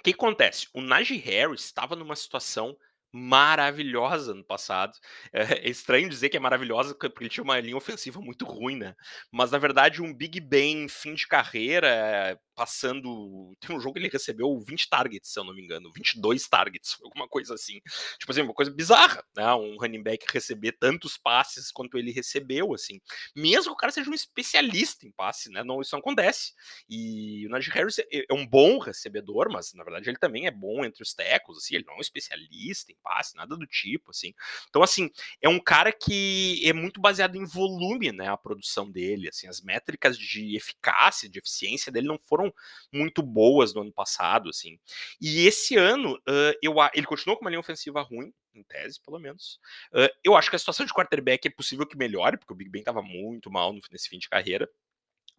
[0.00, 0.68] O que acontece?
[0.72, 2.76] O Najee Harris estava numa situação
[3.12, 4.98] maravilhosa no passado.
[5.32, 8.76] É, é, estranho dizer que é maravilhosa porque ele tinha uma linha ofensiva muito ruim,
[8.76, 8.94] né?
[9.30, 13.54] Mas na verdade um Big Ben fim de carreira, passando.
[13.60, 16.96] Tem um jogo que ele recebeu 20 targets, se eu não me engano, 22 targets,
[17.02, 17.80] alguma coisa assim.
[18.18, 19.52] Tipo assim, uma coisa bizarra, né?
[19.54, 23.00] Um running back receber tantos passes quanto ele recebeu, assim.
[23.34, 25.62] Mesmo que o cara seja um especialista em passe, né?
[25.64, 26.52] Não, isso não acontece.
[26.88, 30.50] E o Najee Harris é, é um bom recebedor, mas na verdade ele também é
[30.50, 34.10] bom entre os tecos, assim, ele não é um especialista em passe, nada do tipo,
[34.10, 34.34] assim.
[34.68, 35.10] Então, assim,
[35.40, 38.28] é um cara que é muito baseado em volume, né?
[38.28, 42.52] A produção dele, assim, as métricas de eficácia, de eficiência dele não foram
[42.92, 44.78] muito boas no ano passado, assim.
[45.20, 49.18] E esse ano, uh, eu, ele continuou com uma linha ofensiva ruim, em tese, pelo
[49.18, 49.58] menos.
[49.92, 52.70] Uh, eu acho que a situação de quarterback é possível que melhore, porque o Big
[52.70, 54.68] Ben estava muito mal nesse fim de carreira.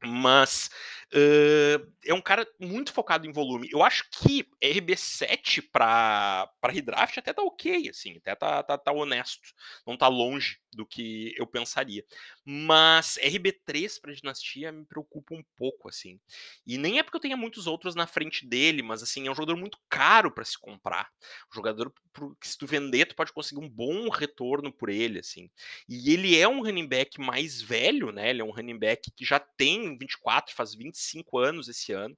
[0.05, 0.69] Mas
[1.13, 3.69] uh, é um cara muito focado em volume.
[3.71, 9.53] Eu acho que RB7 para redraft até tá ok, assim, até tá, tá, tá honesto.
[9.85, 12.03] Não tá longe do que eu pensaria.
[12.45, 16.19] Mas RB3 para dinastia me preocupa um pouco, assim.
[16.65, 19.35] E nem é porque eu tenha muitos outros na frente dele, mas assim, é um
[19.35, 21.09] jogador muito caro para se comprar.
[21.51, 21.93] Um jogador
[22.39, 25.49] que se tu vender, tu pode conseguir um bom retorno por ele, assim.
[25.87, 28.29] E ele é um running back mais velho, né?
[28.29, 32.17] Ele é um running back que já tem 24, faz 25 anos esse ano.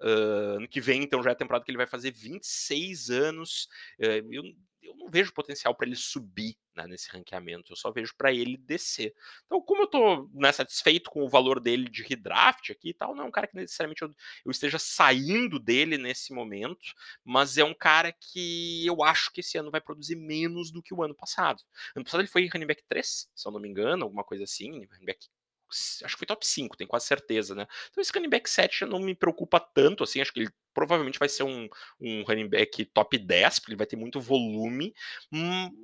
[0.00, 3.68] Uh, ano que vem, então, já é a temporada que ele vai fazer 26 anos.
[4.00, 4.42] Uh, eu
[4.86, 8.56] eu não vejo potencial para ele subir né, nesse ranqueamento, eu só vejo para ele
[8.56, 9.14] descer.
[9.46, 13.14] Então, como eu tô né, satisfeito com o valor dele de redraft aqui e tal,
[13.14, 17.64] não é um cara que necessariamente eu, eu, esteja saindo dele nesse momento, mas é
[17.64, 21.14] um cara que eu acho que esse ano vai produzir menos do que o ano
[21.14, 21.62] passado.
[21.94, 24.84] Ano passado ele foi running back 3, se eu não me engano, alguma coisa assim,
[24.84, 25.26] running back
[25.70, 27.66] acho que foi top 5, tenho quase certeza, né?
[27.90, 31.28] Então esse running back 7 não me preocupa tanto, assim, acho que ele provavelmente vai
[31.28, 31.68] ser um,
[32.00, 34.94] um running back top 10, porque ele vai ter muito volume,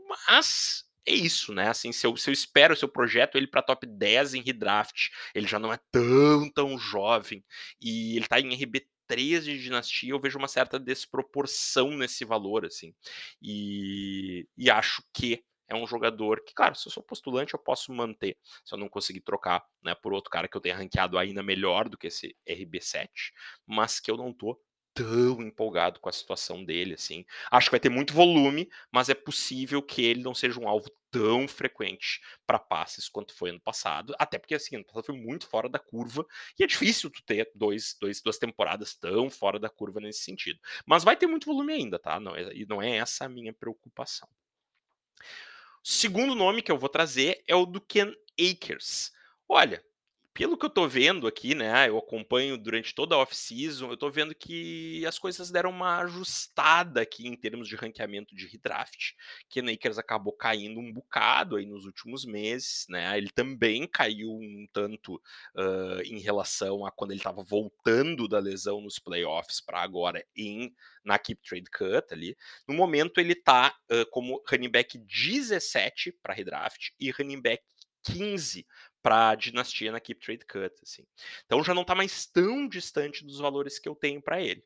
[0.09, 1.68] mas é isso, né?
[1.68, 5.11] Assim, se eu, se eu espero, se eu projeto ele para top 10 em redraft,
[5.35, 7.45] ele já não é tão, tão jovem,
[7.81, 12.64] e ele tá em RB 3 de dinastia, eu vejo uma certa desproporção nesse valor,
[12.64, 12.95] assim.
[13.42, 17.92] E, e acho que é um jogador que, claro, se eu sou postulante, eu posso
[17.92, 21.42] manter, se eu não conseguir trocar né, por outro cara que eu tenha ranqueado ainda
[21.42, 23.32] melhor do que esse RB7,
[23.66, 24.61] mas que eu não tô
[24.94, 27.24] tão empolgado com a situação dele, assim.
[27.50, 30.90] Acho que vai ter muito volume, mas é possível que ele não seja um alvo
[31.11, 35.46] tão frequente para passes quanto foi ano passado, até porque assim, ano passado foi muito
[35.48, 36.26] fora da curva
[36.58, 40.61] e é difícil tu ter dois, dois, duas temporadas tão fora da curva nesse sentido.
[40.87, 42.20] Mas vai ter muito volume ainda, tá?
[42.20, 44.28] Não é, e não é essa a minha preocupação.
[45.83, 49.11] Segundo nome que eu vou trazer é o do Ken Akers.
[49.49, 49.85] Olha,
[50.35, 54.11] pelo que eu tô vendo aqui, né, eu acompanho durante toda a off-season, eu tô
[54.11, 59.14] vendo que as coisas deram uma ajustada aqui em termos de ranqueamento de redraft.
[59.49, 64.66] Ken Akers acabou caindo um bocado aí nos últimos meses, né, ele também caiu um
[64.73, 70.25] tanto uh, em relação a quando ele estava voltando da lesão nos playoffs para agora
[70.35, 72.37] em na Keep Trade Cut ali.
[72.66, 77.62] No momento ele tá uh, como running back 17 para redraft e running back
[78.05, 78.66] 15
[79.03, 81.05] para dinastia na Keep Trade Cut, assim.
[81.45, 84.65] Então já não está mais tão distante dos valores que eu tenho para ele.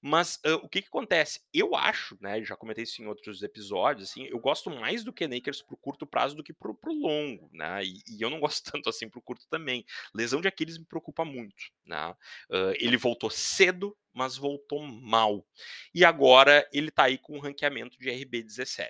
[0.00, 1.40] Mas uh, o que, que acontece?
[1.52, 2.42] Eu acho, né?
[2.42, 6.06] Já comentei isso em outros episódios, assim, eu gosto mais do Ken Akers pro curto
[6.06, 7.84] prazo do que pro, pro longo, né?
[7.84, 9.84] E, e, eu não gosto tanto assim pro curto também.
[10.14, 12.10] Lesão de Aquiles me preocupa muito, né?
[12.50, 15.46] Uh, ele voltou cedo, mas voltou mal.
[15.94, 18.88] E agora ele tá aí com um ranqueamento de RB17.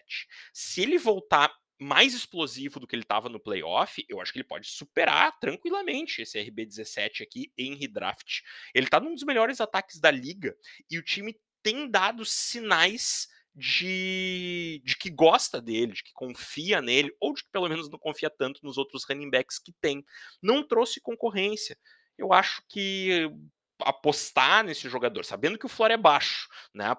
[0.52, 4.48] Se ele voltar mais explosivo do que ele estava no playoff, eu acho que ele
[4.48, 8.42] pode superar tranquilamente esse RB17 aqui em redraft.
[8.74, 10.56] Ele está num dos melhores ataques da liga
[10.90, 17.14] e o time tem dado sinais de, de que gosta dele, de que confia nele,
[17.18, 20.04] ou de que pelo menos não confia tanto nos outros running backs que tem.
[20.42, 21.78] Não trouxe concorrência.
[22.18, 23.30] Eu acho que
[23.80, 26.94] apostar nesse jogador, sabendo que o floor é baixo, né?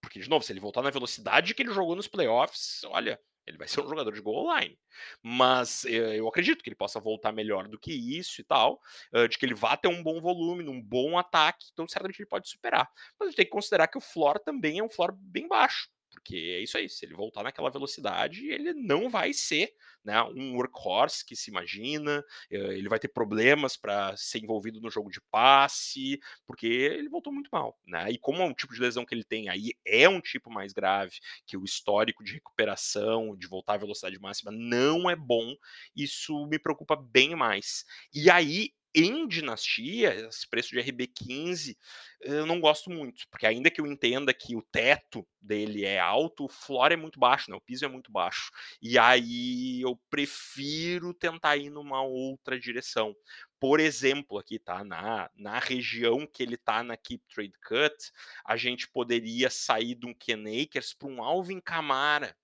[0.00, 3.58] Porque, de novo, se ele voltar na velocidade que ele jogou nos playoffs, olha, ele
[3.58, 4.78] vai ser um jogador de goal line.
[5.22, 8.80] Mas eh, eu acredito que ele possa voltar melhor do que isso e tal,
[9.28, 12.48] de que ele vá ter um bom volume, um bom ataque, então certamente ele pode
[12.48, 12.88] superar.
[13.18, 15.88] Mas a gente tem que considerar que o floor também é um floor bem baixo.
[16.12, 20.56] Porque é isso aí, se ele voltar naquela velocidade, ele não vai ser né, um
[20.56, 25.20] workhorse que se imagina, eh, ele vai ter problemas para ser envolvido no jogo de
[25.30, 27.78] passe, porque ele voltou muito mal.
[27.86, 28.10] Né?
[28.10, 30.72] E como é um tipo de lesão que ele tem aí é um tipo mais
[30.72, 35.54] grave, que o histórico de recuperação, de voltar à velocidade máxima não é bom,
[35.94, 37.84] isso me preocupa bem mais.
[38.12, 41.76] E aí em dinastia, esse preço de RB15,
[42.20, 46.44] eu não gosto muito, porque ainda que eu entenda que o teto dele é alto,
[46.44, 47.56] o floor é muito baixo, né?
[47.56, 48.50] O piso é muito baixo.
[48.80, 53.14] E aí eu prefiro tentar ir numa outra direção.
[53.58, 58.12] Por exemplo, aqui tá na, na região que ele tá na Keep Trade Cut,
[58.44, 62.36] a gente poderia sair de um Ken Akers para um Alvin Kamara,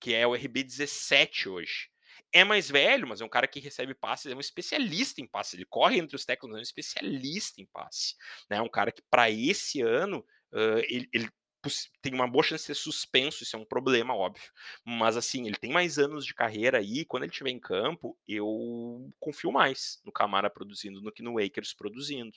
[0.00, 1.93] que é o RB17 hoje
[2.34, 5.54] é mais velho, mas é um cara que recebe passes, é um especialista em passe.
[5.54, 8.16] Ele corre entre os técnicos, é um especialista em passe.
[8.50, 8.56] Né?
[8.56, 10.18] É um cara que, para esse ano,
[10.52, 11.30] uh, ele, ele
[12.00, 14.50] tem uma boa chance de ser suspenso, isso é um problema, óbvio.
[14.84, 19.10] Mas assim, ele tem mais anos de carreira aí, quando ele estiver em campo, eu
[19.18, 22.36] confio mais no Camara produzindo do que no Akers produzindo.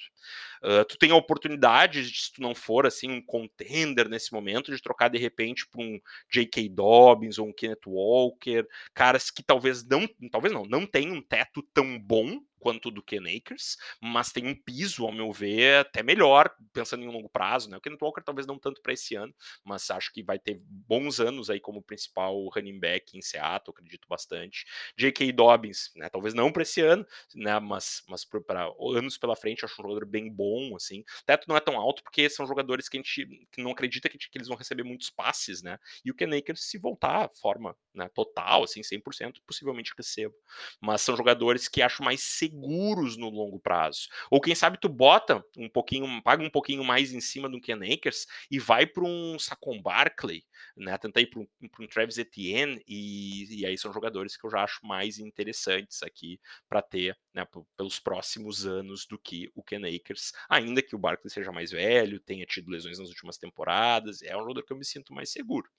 [0.64, 4.82] Uh, tu tem a oportunidade, se tu não for assim um contender nesse momento, de
[4.82, 6.70] trocar de repente para um J.K.
[6.70, 11.62] Dobbins ou um Kenneth Walker, caras que talvez não, talvez não, não tenham um teto
[11.74, 16.54] tão bom quanto do Ken Akers, mas tem um piso, ao meu ver, até melhor,
[16.74, 17.78] pensando em um longo prazo, né?
[17.78, 21.20] O Kenneth Walker talvez não tanto para esse ano, mas acho que vai ter bons
[21.20, 24.66] anos aí como principal running back em Seattle, acredito bastante.
[24.98, 25.32] J.K.
[25.32, 26.10] Dobbins, né?
[26.10, 27.60] Talvez não para esse ano, né?
[27.60, 31.02] Mas, mas para anos pela frente, acho um jogador bem bom, assim.
[31.02, 34.10] O teto não é tão alto porque são jogadores que a gente que não acredita
[34.10, 35.78] que, que eles vão receber muitos passes, né?
[36.04, 40.34] E o Ken Akers, se voltar forma né, total, assim, 100%, possivelmente receba.
[40.80, 44.08] Mas são jogadores que acho mais seguros no longo prazo.
[44.32, 47.80] Ou quem sabe tu bota um pouquinho, paga um pouquinho mais em cima do Ken
[47.94, 50.44] Akers e vai para um Saquon Barkley,
[50.76, 50.98] né?
[50.98, 54.64] Tentar ir para um, um, Travis Etienne e, e, aí são jogadores que eu já
[54.64, 60.32] acho mais interessantes aqui para ter, né, pelos próximos anos do que o Ken Akers,
[60.50, 64.42] ainda que o Barkley seja mais velho, tenha tido lesões nas últimas temporadas, é um
[64.42, 65.70] jogador que eu me sinto mais seguro.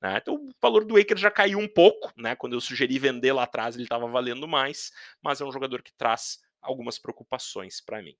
[0.00, 0.18] Né?
[0.20, 2.34] Então o valor do Akers já caiu um pouco, né?
[2.36, 5.92] Quando eu sugeri vender lá atrás, ele estava valendo mais, mas é um jogador que
[5.92, 6.17] traz
[6.60, 8.16] algumas preocupações para mim.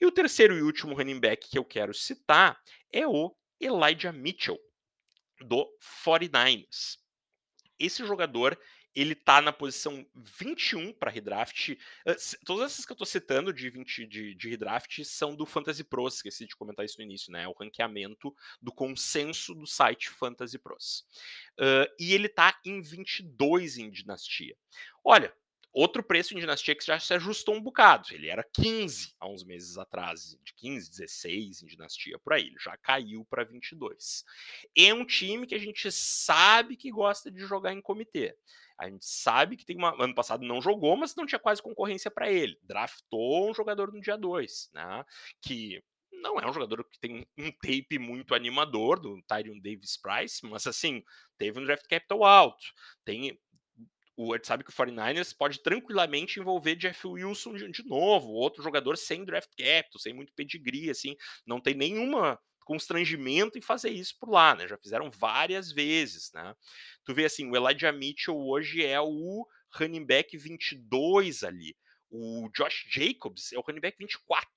[0.00, 4.58] E o terceiro e último running back que eu quero citar é o Elijah Mitchell,
[5.40, 5.68] do
[6.04, 6.98] 49ers.
[7.78, 8.58] Esse jogador,
[8.94, 11.76] ele tá na posição 21 para redraft.
[12.44, 16.16] Todas essas que eu tô citando de 20 de, de redraft são do Fantasy Pros,
[16.16, 17.48] esqueci de comentar isso no início, né?
[17.48, 21.04] O ranqueamento do consenso do site Fantasy Pros.
[21.58, 24.56] Uh, e ele tá em 22 em dinastia.
[25.04, 25.34] Olha,
[25.72, 28.08] Outro preço em Dinastia que já se ajustou um bocado.
[28.12, 32.48] Ele era 15 há uns meses atrás, de 15, 16 em Dinastia por aí.
[32.48, 34.24] Ele já caiu para 22.
[34.76, 38.36] É um time que a gente sabe que gosta de jogar em comitê.
[38.78, 39.94] A gente sabe que tem uma.
[40.02, 42.58] Ano passado não jogou, mas não tinha quase concorrência para ele.
[42.62, 45.04] Draftou um jogador no dia 2, né?
[45.40, 50.44] Que não é um jogador que tem um tape muito animador do Tyrion Davis Price,
[50.46, 51.02] mas assim,
[51.38, 52.64] teve um draft capital alto.
[53.04, 53.38] Tem
[54.26, 58.28] o, a gente sabe que o 49ers pode tranquilamente envolver Jeff Wilson de, de novo,
[58.28, 63.90] outro jogador sem draft capital, sem muito pedigree, assim, não tem nenhuma constrangimento em fazer
[63.90, 64.68] isso por lá, né?
[64.68, 66.54] Já fizeram várias vezes, né?
[67.04, 71.76] Tu vê assim, o Elijah Mitchell hoje é o running back 22 ali.
[72.10, 74.48] O Josh Jacobs é o running back 24.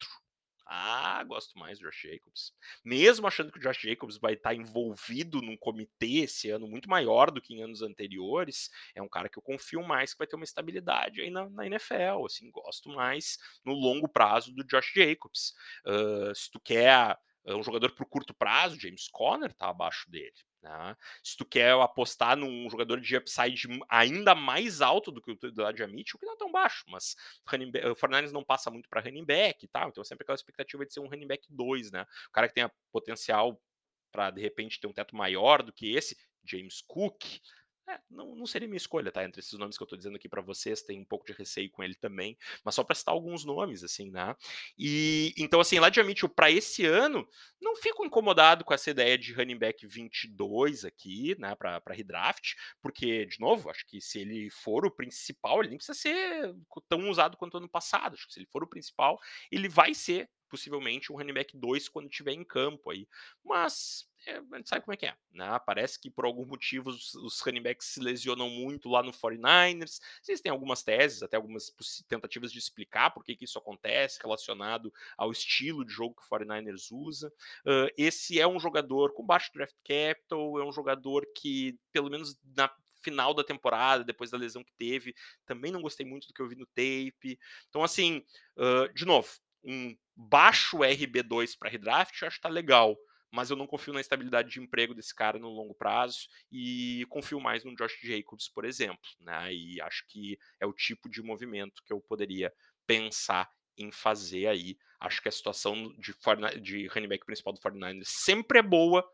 [0.65, 2.53] Ah, gosto mais do Josh Jacobs.
[2.83, 7.29] Mesmo achando que o Josh Jacobs vai estar envolvido num comitê esse ano muito maior
[7.29, 10.35] do que em anos anteriores, é um cara que eu confio mais que vai ter
[10.35, 12.25] uma estabilidade aí na, na NFL.
[12.25, 15.53] Assim, gosto mais no longo prazo do Josh Jacobs.
[15.85, 20.33] Uh, se tu quer um jogador para curto prazo, James Conner está abaixo dele.
[20.65, 20.97] Né?
[21.23, 25.87] Se tu quer apostar num jogador de upside ainda mais alto do que o Elijah
[25.87, 27.15] Mitchell, que não é tão baixo, mas
[27.91, 30.83] o Fernandes não passa muito para running back e tal, então é sempre aquela expectativa
[30.83, 32.07] de ser um running back 2, né?
[32.27, 33.61] O cara que tem potencial
[34.11, 37.23] para de repente ter um teto maior do que esse, James Cook,
[37.87, 39.23] é, não, não, seria minha escolha, tá?
[39.23, 41.69] Entre esses nomes que eu tô dizendo aqui para vocês, tem um pouco de receio
[41.69, 44.35] com ele também, mas só para citar alguns nomes, assim, né?
[44.77, 47.27] E então, assim, lá de Mitchell para esse ano,
[47.61, 53.25] não fico incomodado com essa ideia de running back 22 aqui, né, para redraft, porque,
[53.25, 56.55] de novo, acho que se ele for o principal, ele nem precisa ser
[56.89, 58.15] tão usado quanto ano passado.
[58.15, 59.19] Acho que se ele for o principal,
[59.51, 63.07] ele vai ser possivelmente um running back 2 quando estiver em campo aí.
[63.43, 65.59] Mas é, a gente sabe como é que é, né?
[65.65, 69.99] Parece que por algum motivo os, os running backs se lesionam muito lá no 49ers.
[70.21, 71.73] Existem algumas teses, até algumas
[72.07, 76.39] tentativas de explicar por que, que isso acontece, relacionado ao estilo de jogo que o
[76.39, 77.31] 49ers usa.
[77.65, 82.37] Uh, esse é um jogador com baixo draft capital, é um jogador que, pelo menos
[82.55, 82.69] na
[83.01, 86.47] final da temporada, depois da lesão que teve, também não gostei muito do que eu
[86.47, 87.39] vi no tape.
[87.69, 88.25] Então, assim,
[88.57, 89.29] uh, de novo,
[89.63, 92.97] um baixo RB2 para redraft, eu acho que tá legal
[93.31, 97.39] mas eu não confio na estabilidade de emprego desse cara no longo prazo e confio
[97.39, 99.53] mais no Josh Jacobs, por exemplo, né?
[99.53, 102.53] E acho que é o tipo de movimento que eu poderia
[102.87, 104.77] pensar em fazer aí.
[104.99, 106.13] Acho que a situação de,
[106.61, 109.07] de running back principal do 49ers sempre é boa,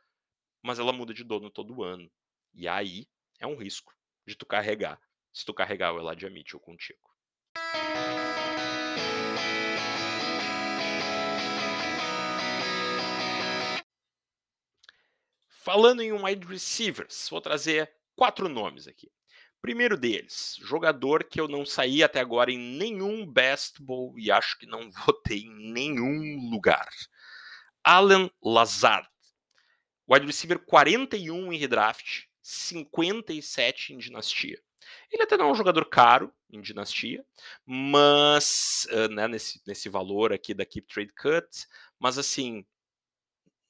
[0.62, 2.10] mas ela muda de dono todo ano.
[2.54, 3.08] E aí
[3.40, 3.94] é um risco
[4.26, 5.02] de tu carregar,
[5.34, 7.10] se tu carregar o Elijah Mitchell contigo.
[15.64, 19.12] Falando em wide receivers, vou trazer quatro nomes aqui.
[19.62, 24.58] Primeiro deles, jogador que eu não saí até agora em nenhum best ball e acho
[24.58, 26.90] que não votei em nenhum lugar.
[27.84, 29.08] Alan Lazard.
[30.10, 34.60] Wide receiver 41 em redraft, 57 em dinastia.
[35.12, 37.24] Ele até não é um jogador caro em dinastia,
[37.64, 41.68] mas uh, né, nesse, nesse valor aqui da Keep Trade Cut,
[42.00, 42.66] mas assim,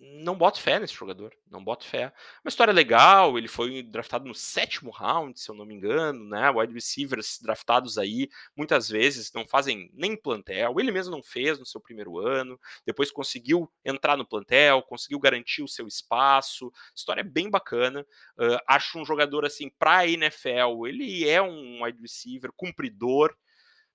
[0.04, 2.12] não boto fé nesse jogador, não boto fé.
[2.44, 6.50] Uma história legal, ele foi draftado no sétimo round, se eu não me engano, né?
[6.50, 8.28] Wide receivers draftados aí,
[8.58, 13.12] muitas vezes não fazem nem plantel, ele mesmo não fez no seu primeiro ano, depois
[13.12, 18.02] conseguiu entrar no plantel, conseguiu garantir o seu espaço, história bem bacana.
[18.40, 23.36] Uh, acho um jogador assim, pra NFL, ele é um wide receiver cumpridor,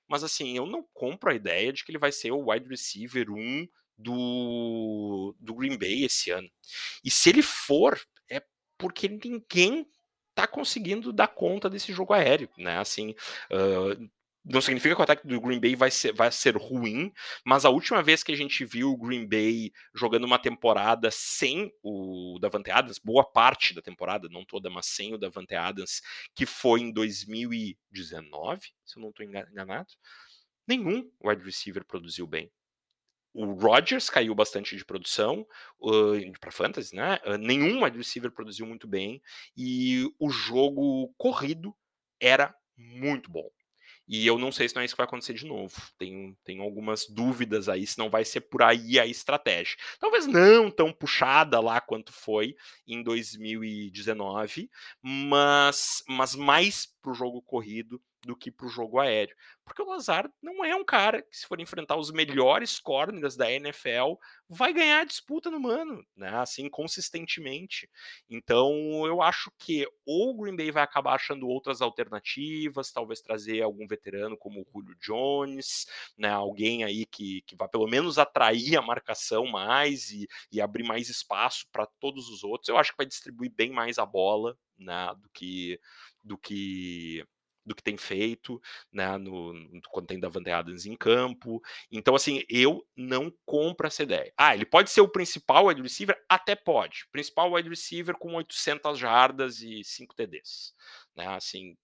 [0.06, 3.28] mas assim, eu não compro a ideia de que ele vai ser o wide receiver
[3.28, 3.66] 1
[3.96, 6.48] do, do Green Bay esse ano.
[7.04, 8.42] E se ele for, é
[8.78, 9.86] porque ninguém
[10.34, 12.78] tá conseguindo dar conta desse jogo aéreo, né?
[12.78, 13.14] Assim,
[13.50, 14.08] uh,
[14.44, 17.12] não significa que o ataque do Green Bay vai ser, vai ser ruim,
[17.44, 21.72] mas a última vez que a gente viu o Green Bay jogando uma temporada sem
[21.82, 26.00] o Davante Adams, boa parte da temporada, não toda, mas sem o Davante Adams,
[26.34, 29.88] que foi em 2019, se eu não estou enganado,
[30.66, 32.50] nenhum wide receiver produziu bem
[33.36, 35.46] o Rodgers caiu bastante de produção
[35.78, 37.20] uh, para fantasy, né?
[37.26, 39.20] Uh, nenhum wide receiver produziu muito bem
[39.54, 41.76] e o jogo corrido
[42.18, 43.48] era muito bom.
[44.08, 45.74] E eu não sei se não é isso que vai acontecer de novo.
[45.98, 49.76] Tenho, tenho algumas dúvidas aí se não vai ser por aí a estratégia.
[49.98, 52.54] Talvez não tão puxada lá quanto foi
[52.86, 54.70] em 2019,
[55.02, 59.36] mas, mas mais para o jogo corrido do que para o jogo aéreo.
[59.64, 63.50] Porque o Lazar não é um cara que, se for enfrentar os melhores corners da
[63.50, 64.14] NFL,
[64.48, 66.30] vai ganhar a disputa no mano, né?
[66.36, 67.90] Assim, consistentemente.
[68.28, 68.72] Então,
[69.06, 73.86] eu acho que ou o Green Bay vai acabar achando outras alternativas, talvez trazer algum
[73.86, 75.86] veterano como o Julio Jones,
[76.16, 76.28] né?
[76.28, 81.08] Alguém aí que, que vai pelo menos atrair a marcação mais e, e abrir mais
[81.08, 82.68] espaço para todos os outros.
[82.68, 85.12] Eu acho que vai distribuir bem mais a bola, né?
[85.20, 85.80] Do que
[86.22, 87.24] do que
[87.66, 88.60] do que tem feito,
[88.92, 89.52] né, no,
[89.90, 91.60] quando tem Davante Adams em campo.
[91.90, 94.32] Então, assim, eu não compro essa ideia.
[94.36, 96.16] Ah, ele pode ser o principal wide receiver?
[96.28, 97.06] Até pode.
[97.10, 100.72] Principal wide receiver com 800 jardas e 5 TDs.
[101.16, 101.76] Né, assim,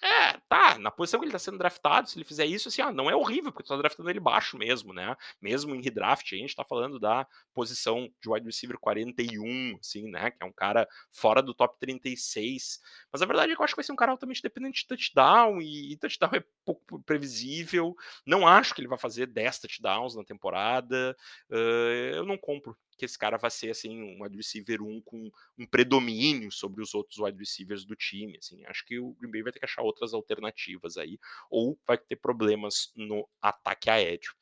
[0.00, 2.92] é, tá, na posição que ele tá sendo draftado, se ele fizer isso, assim, ah,
[2.92, 5.16] não é horrível, porque tu tá draftando ele baixo mesmo, né?
[5.40, 10.30] Mesmo em redraft, a gente tá falando da posição de wide receiver 41, assim, né?
[10.30, 12.80] Que é um cara fora do top 36.
[13.12, 14.86] Mas a verdade é que eu acho que vai ser um cara altamente dependente de
[14.86, 17.96] touchdown, e, e touchdown é pouco previsível.
[18.24, 21.16] Não acho que ele vai fazer 10 touchdowns na temporada.
[21.50, 25.30] Uh, eu não compro que esse cara vai ser assim um wide receiver 1 com
[25.56, 28.64] um predomínio sobre os outros wide receivers do time, assim.
[28.66, 31.18] Acho que o Green Bay vai ter que achar outras alternativas aí
[31.50, 34.34] ou vai ter problemas no ataque aéreo.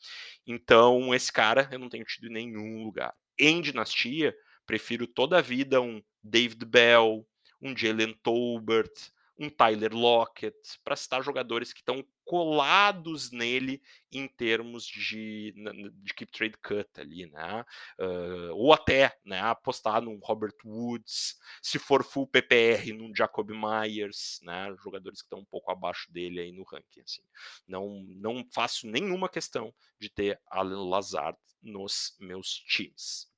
[0.47, 3.15] Então, esse cara eu não tenho tido em nenhum lugar.
[3.39, 4.35] Em dinastia,
[4.65, 7.27] prefiro toda a vida um David Bell,
[7.61, 8.93] um Jalen Tolbert,
[9.39, 13.81] um Tyler Lockett, para citar jogadores que estão colados nele
[14.11, 15.55] em termos de,
[16.03, 17.65] de keep trade cut ali, né?
[18.01, 24.41] Uh, ou até né, apostar num Robert Woods, se for full PPR, num Jacob Myers,
[24.43, 24.75] né?
[24.83, 27.03] Jogadores que estão um pouco abaixo dele aí no ranking.
[27.03, 27.23] Assim.
[27.67, 33.29] Não, não faço nenhuma questão de ter Alan Lazard nos meus times.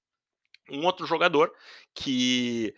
[0.70, 1.52] Um outro jogador
[1.94, 2.74] que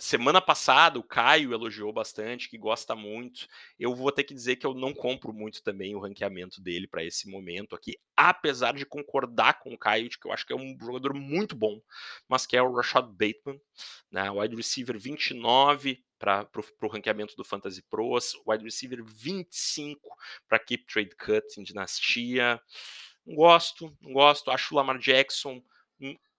[0.00, 3.46] Semana passada o Caio elogiou bastante, que gosta muito.
[3.78, 7.04] Eu vou ter que dizer que eu não compro muito também o ranqueamento dele para
[7.04, 10.56] esse momento aqui, apesar de concordar com o Caio de que eu acho que é
[10.56, 11.80] um jogador muito bom,
[12.26, 13.60] mas que é o Rashad Bateman,
[14.10, 16.48] né, wide receiver 29 para
[16.82, 20.00] o ranqueamento do Fantasy Pros, wide receiver 25
[20.48, 22.58] para Keep Trade Cut em Dinastia.
[23.26, 24.50] Não gosto, não gosto.
[24.50, 25.62] Acho o Lamar Jackson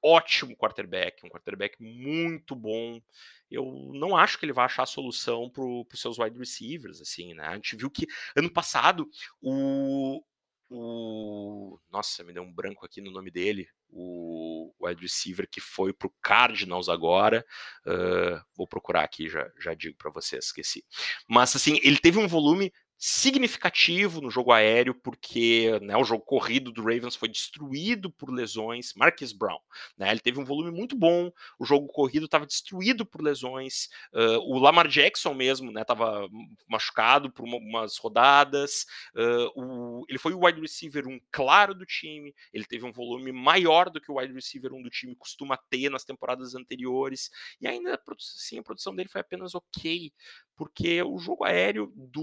[0.05, 3.01] ótimo quarterback, um quarterback muito bom.
[3.49, 7.33] Eu não acho que ele vai achar a solução para os seus wide receivers, assim,
[7.33, 7.47] né?
[7.47, 9.09] A gente viu que ano passado
[9.41, 10.23] o,
[10.69, 15.91] o nossa, me deu um branco aqui no nome dele, o wide receiver que foi
[15.91, 17.43] para o Cardinals agora,
[17.87, 20.85] uh, vou procurar aqui, já, já digo para vocês, esqueci.
[21.27, 26.71] Mas assim, ele teve um volume significativo no jogo aéreo, porque né, o jogo corrido
[26.71, 28.93] do Ravens foi destruído por lesões.
[28.95, 29.59] Marcus Brown,
[29.97, 33.89] né, ele teve um volume muito bom, o jogo corrido estava destruído por lesões.
[34.13, 36.27] Uh, o Lamar Jackson mesmo estava né,
[36.67, 38.85] machucado por uma, umas rodadas.
[39.13, 43.31] Uh, o, ele foi o wide receiver um claro do time, ele teve um volume
[43.31, 47.29] maior do que o wide receiver um do time costuma ter nas temporadas anteriores,
[47.59, 50.11] e ainda assim, a produção dele foi apenas ok
[50.55, 52.21] porque o jogo aéreo do,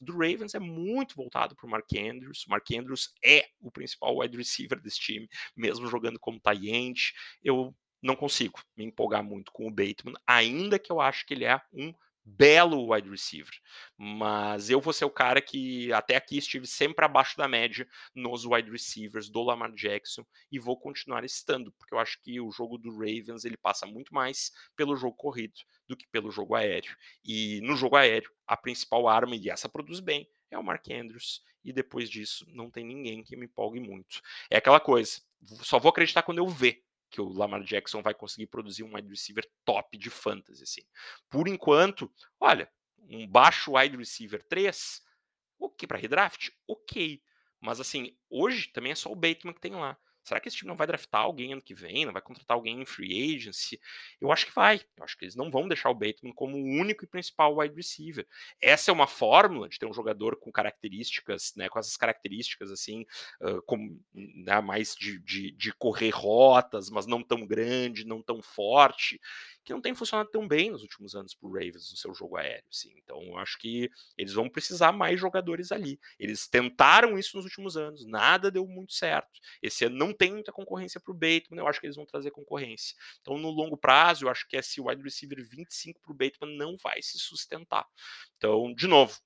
[0.00, 2.44] do Ravens é muito voltado para o Mark Andrews.
[2.48, 7.12] Mark Andrews é o principal wide receiver desse time, mesmo jogando como tight
[7.42, 11.44] Eu não consigo me empolgar muito com o Bateman, ainda que eu acho que ele
[11.44, 11.94] é um
[12.24, 13.52] belo wide receiver.
[13.96, 18.44] Mas eu vou ser o cara que até aqui estive sempre abaixo da média nos
[18.44, 22.78] wide receivers do Lamar Jackson e vou continuar estando, porque eu acho que o jogo
[22.78, 25.54] do Ravens ele passa muito mais pelo jogo corrido
[25.86, 26.96] do que pelo jogo aéreo.
[27.24, 31.42] E no jogo aéreo, a principal arma, e essa produz bem, é o Mark Andrews.
[31.64, 34.20] E depois disso, não tem ninguém que me empolgue muito.
[34.50, 35.22] É aquela coisa,
[35.62, 36.83] só vou acreditar quando eu ver
[37.14, 40.64] que o Lamar Jackson vai conseguir produzir um wide receiver top de fantasy.
[40.64, 40.80] Assim.
[41.30, 45.00] Por enquanto, olha, um baixo wide receiver 3,
[45.60, 47.22] ok, para redraft, ok.
[47.60, 49.96] Mas assim, hoje também é só o Bateman que tem lá.
[50.24, 52.06] Será que esse time não vai draftar alguém ano que vem?
[52.06, 53.78] Não vai contratar alguém em free agency?
[54.20, 54.80] Eu acho que vai.
[54.96, 57.74] Eu acho que eles não vão deixar o Bateman como o único e principal wide
[57.74, 58.26] receiver.
[58.60, 63.04] Essa é uma fórmula de ter um jogador com características, né, com essas características assim,
[63.42, 68.40] uh, como, né, mais de, de, de correr rotas, mas não tão grande, não tão
[68.40, 69.20] forte
[69.64, 72.36] que não tem funcionado tão bem nos últimos anos para o Ravens no seu jogo
[72.36, 72.64] aéreo.
[72.70, 72.92] Assim.
[72.98, 75.98] Então, eu acho que eles vão precisar mais jogadores ali.
[76.18, 79.40] Eles tentaram isso nos últimos anos, nada deu muito certo.
[79.62, 82.30] Esse ano não tem muita concorrência para o Bateman, eu acho que eles vão trazer
[82.30, 82.94] concorrência.
[83.20, 86.76] Então, no longo prazo, eu acho que esse wide receiver 25 para o Bateman não
[86.76, 87.86] vai se sustentar.
[88.36, 89.18] Então, de novo,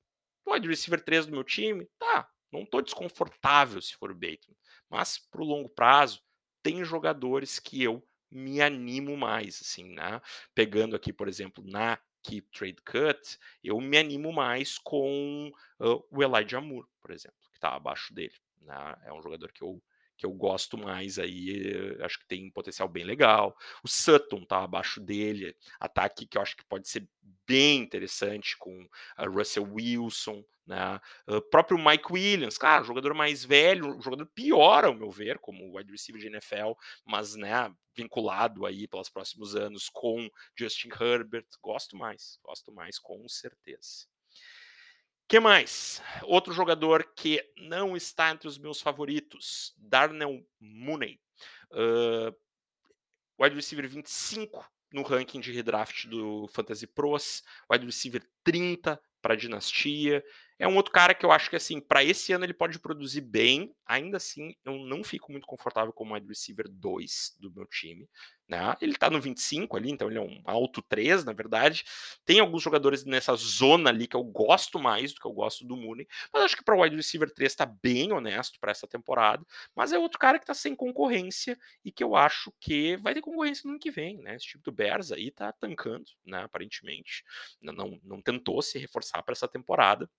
[0.47, 4.57] wide receiver 3 do meu time, tá, não estou desconfortável se for o Bateman,
[4.89, 6.22] mas para o longo prazo,
[6.62, 10.20] tem jogadores que eu me animo mais, assim, né?
[10.55, 15.51] Pegando aqui, por exemplo, na Keep Trade Cut, eu me animo mais com
[15.81, 18.35] uh, o Elijah Moore, por exemplo, que está abaixo dele.
[18.61, 18.97] Né?
[19.05, 19.83] É um jogador que eu,
[20.16, 23.57] que eu gosto mais aí, acho que tem um potencial bem legal.
[23.83, 27.09] O Sutton tá abaixo dele, ataque que eu acho que pode ser
[27.47, 31.00] bem interessante com uh, Russell Wilson, né?
[31.50, 36.20] Próprio Mike Williams, claro, jogador mais velho, jogador pior, ao meu ver, como wide receiver
[36.20, 36.72] de NFL,
[37.04, 41.46] mas né, vinculado aí pelos próximos anos com Justin Herbert.
[41.62, 44.06] Gosto mais, gosto mais, com certeza.
[45.26, 46.02] que mais?
[46.22, 51.18] Outro jogador que não está entre os meus favoritos, Darnell Mooney.
[51.70, 52.34] Uh,
[53.40, 60.24] wide receiver 25 no ranking de redraft do Fantasy Pros, wide receiver 30 para dinastia.
[60.59, 63.20] É um outro cara que eu acho que, assim, para esse ano ele pode produzir
[63.20, 63.72] bem.
[63.86, 68.09] Ainda assim, eu não fico muito confortável como wide receiver 2 do meu time.
[68.48, 68.74] Né?
[68.80, 71.84] Ele tá no 25 ali, então ele é um alto 3, na verdade.
[72.24, 75.76] Tem alguns jogadores nessa zona ali que eu gosto mais do que eu gosto do
[75.76, 76.09] Mooney.
[76.32, 79.44] Mas acho que para o wide receiver 3 tá bem honesto para essa temporada.
[79.76, 83.20] Mas é outro cara que tá sem concorrência e que eu acho que vai ter
[83.20, 84.34] concorrência no ano que vem, né?
[84.34, 86.42] Esse tipo do Bears aí tá tancando, né?
[86.42, 87.22] Aparentemente.
[87.61, 90.11] Não, não, não tentou se reforçar para essa temporada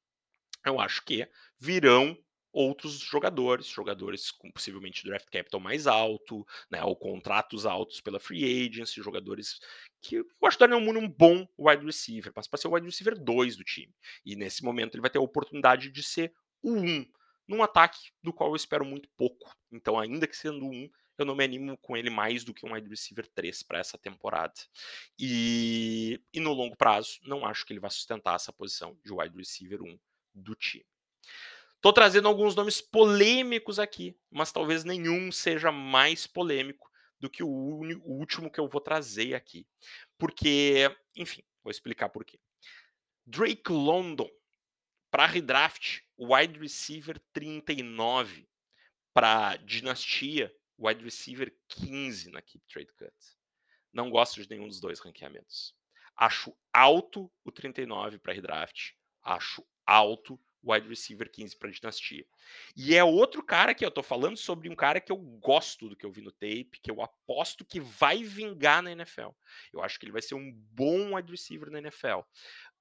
[0.66, 2.18] eu acho que virão
[2.52, 8.68] outros jogadores, jogadores com possivelmente draft capital mais alto, né, ou contratos altos pela free
[8.68, 9.60] agency, jogadores
[10.02, 12.86] que eu acho que Daniel Mooney um bom wide receiver, mas para ser o wide
[12.86, 13.94] receiver 2 do time.
[14.26, 17.06] E nesse momento ele vai ter a oportunidade de ser o 1
[17.48, 19.52] num ataque do qual eu espero muito pouco.
[19.72, 22.74] Então, ainda que sendo um, eu não me animo com ele mais do que um
[22.74, 24.54] wide receiver 3 para essa temporada.
[25.18, 29.36] E, e no longo prazo, não acho que ele vai sustentar essa posição de wide
[29.36, 30.00] receiver 1
[30.34, 30.86] do time.
[31.76, 37.48] Estou trazendo alguns nomes polêmicos aqui, mas talvez nenhum seja mais polêmico do que o,
[37.48, 39.66] o último que eu vou trazer aqui.
[40.18, 42.40] Porque, enfim, vou explicar por quê.
[43.26, 44.30] Drake London,
[45.12, 48.48] para redraft, wide receiver 39.
[49.14, 53.14] Para dinastia, wide receiver 15 na Keep Trade Cut.
[53.92, 55.76] Não gosto de nenhum dos dois ranqueamentos.
[56.16, 58.94] Acho alto o 39 para redraft.
[59.24, 62.26] Acho alto wide receiver 15 para dinastia.
[62.76, 65.96] E é outro cara que eu tô falando sobre um cara que eu gosto do
[65.96, 69.30] que eu vi no tape, que eu aposto que vai vingar na NFL.
[69.74, 72.20] Eu acho que ele vai ser um bom wide receiver na NFL.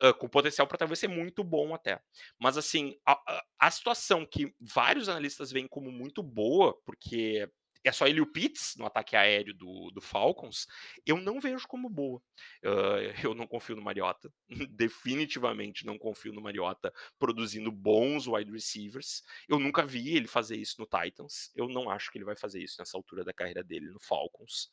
[0.02, 2.00] Uh, com potencial para talvez ser muito bom até.
[2.38, 7.50] Mas assim, a, a, a situação que vários analistas veem como muito boa, porque
[7.84, 10.66] é só ele e o Pitts no ataque aéreo do, do Falcons,
[11.06, 12.20] eu não vejo como boa.
[12.64, 14.32] Uh, eu não confio no Mariota,
[14.70, 19.22] definitivamente não confio no Mariota produzindo bons wide receivers.
[19.48, 22.62] Eu nunca vi ele fazer isso no Titans, eu não acho que ele vai fazer
[22.62, 24.70] isso nessa altura da carreira dele no Falcons.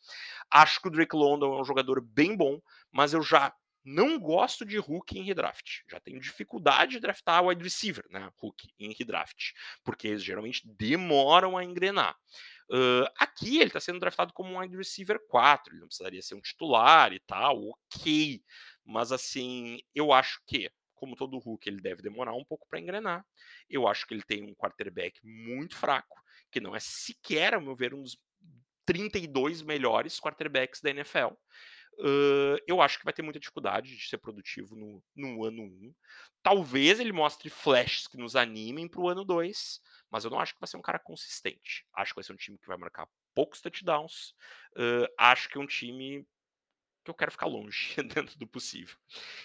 [0.50, 3.54] Acho que o Drake London é um jogador bem bom, mas eu já
[3.86, 5.84] não gosto de Hulk em redraft.
[5.88, 8.32] Já tenho dificuldade de draftar wide receiver, né?
[8.38, 9.54] Hulk em redraft,
[9.84, 12.18] porque eles geralmente demoram a engrenar.
[12.70, 16.36] Uh, aqui ele está sendo draftado como um wide receiver 4, ele não precisaria ser
[16.36, 18.42] um titular e tal, ok.
[18.84, 23.26] Mas assim, eu acho que, como todo Hulk, ele deve demorar um pouco para engrenar.
[23.70, 26.18] Eu acho que ele tem um quarterback muito fraco,
[26.52, 28.18] que não é sequer, ao meu ver, um dos
[28.86, 31.34] 32 melhores quarterbacks da NFL.
[31.98, 35.94] Uh, eu acho que vai ter muita dificuldade de ser produtivo no, no ano 1.
[36.44, 39.82] Talvez ele mostre flashes que nos animem para o ano 2,
[40.12, 41.86] mas eu não acho que vai ser um cara consistente.
[41.94, 44.34] Acho que vai ser um time que vai marcar poucos touchdowns.
[44.76, 46.26] Uh, acho que é um time
[47.04, 48.98] que eu quero ficar longe dentro do possível.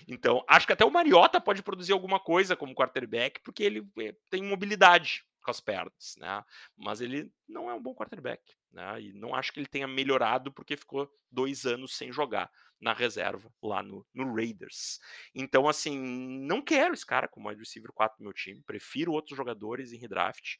[0.09, 4.15] Então, acho que até o Mariota pode produzir alguma coisa como quarterback, porque ele eh,
[4.31, 6.45] tem mobilidade com as pernas, né?
[6.77, 9.03] Mas ele não é um bom quarterback, né?
[9.03, 13.53] E não acho que ele tenha melhorado porque ficou dois anos sem jogar na reserva
[13.63, 15.01] lá no, no Raiders.
[15.35, 15.99] Então, assim,
[16.41, 19.99] não quero esse cara como wide receiver 4 do meu time, prefiro outros jogadores em
[19.99, 20.57] redraft.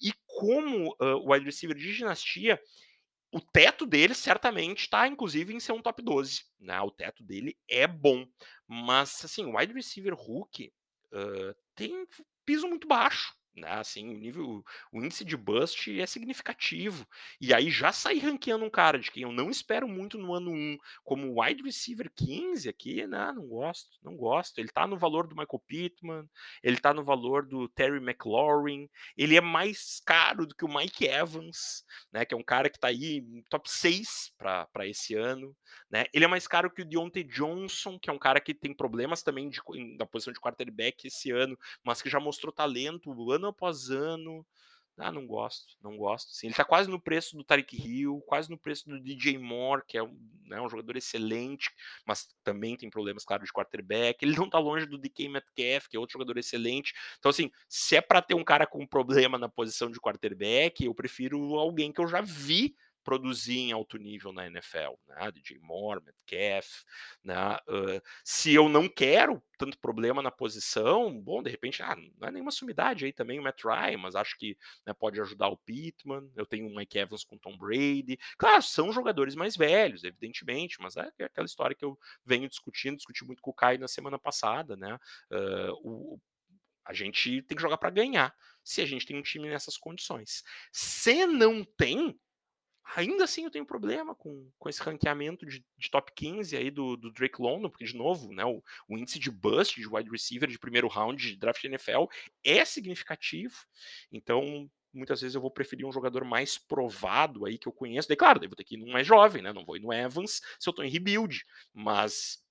[0.00, 2.60] E como uh, o wide receiver de dinastia,
[3.32, 6.44] o teto dele certamente está, inclusive, em ser um top 12.
[6.58, 6.78] Né?
[6.80, 8.26] O teto dele é bom.
[8.66, 10.72] Mas, assim, o wide receiver Hulk
[11.12, 12.06] uh, tem
[12.44, 13.70] piso muito baixo né?
[13.72, 17.06] Assim, o nível, o índice de bust é significativo.
[17.40, 20.50] E aí já sair ranqueando um cara de quem eu não espero muito no ano
[20.50, 23.32] 1, como wide receiver 15 aqui, né?
[23.32, 24.58] Não gosto, não gosto.
[24.58, 26.28] Ele tá no valor do Michael Pittman,
[26.62, 31.06] ele tá no valor do Terry McLaurin, ele é mais caro do que o Mike
[31.06, 32.24] Evans, né?
[32.24, 35.54] Que é um cara que tá aí top 6 para esse ano,
[35.90, 36.06] né?
[36.12, 39.22] Ele é mais caro que o Deontay Johnson, que é um cara que tem problemas
[39.22, 39.60] também de,
[39.96, 43.90] da posição de quarterback esse ano, mas que já mostrou talento o ano ano após
[43.90, 44.46] ano.
[44.96, 46.32] Ah, não gosto, não gosto.
[46.32, 49.82] Sim, ele tá quase no preço do Tarek Hill, quase no preço do DJ Moore,
[49.88, 50.16] que é um,
[50.46, 51.68] né, um jogador excelente,
[52.06, 54.22] mas também tem problemas, claro, de quarterback.
[54.22, 56.94] Ele não tá longe do DK Metcalf, que é outro jogador excelente.
[57.18, 60.94] Então, assim, se é para ter um cara com problema na posição de quarterback, eu
[60.94, 65.30] prefiro alguém que eu já vi produzir em alto nível na NFL, né?
[65.30, 66.84] DJ Moore, Metcalf,
[67.22, 67.56] né?
[67.68, 72.32] Uh, se eu não quero tanto problema na posição, bom, de repente, ah, não é
[72.32, 76.30] nenhuma sumidade aí também o Matt Ryan, mas acho que né, pode ajudar o Pittman.
[76.34, 78.18] Eu tenho o Mike Evans com Tom Brady.
[78.36, 82.96] Claro, são jogadores mais velhos, evidentemente, mas é, é aquela história que eu venho discutindo,
[82.96, 84.98] discuti muito com o Caio na semana passada, né?
[85.30, 86.20] Uh, o,
[86.84, 88.34] a gente tem que jogar para ganhar.
[88.62, 90.42] Se a gente tem um time nessas condições.
[90.72, 92.18] Se não tem,
[92.96, 96.96] Ainda assim eu tenho problema com, com esse ranqueamento de, de top 15 aí do,
[96.96, 100.48] do, Drake London, porque, de novo, né, o, o, índice de bust de wide receiver
[100.48, 102.04] de primeiro round de draft NFL
[102.44, 103.54] é significativo.
[104.12, 108.06] Então, muitas vezes eu vou preferir um jogador mais provado aí que eu conheço.
[108.06, 109.52] Daí, claro, devo ter que ir num mais jovem, né?
[109.52, 111.44] Não vou ir no Evans se eu tô em rebuild.
[111.72, 112.44] Mas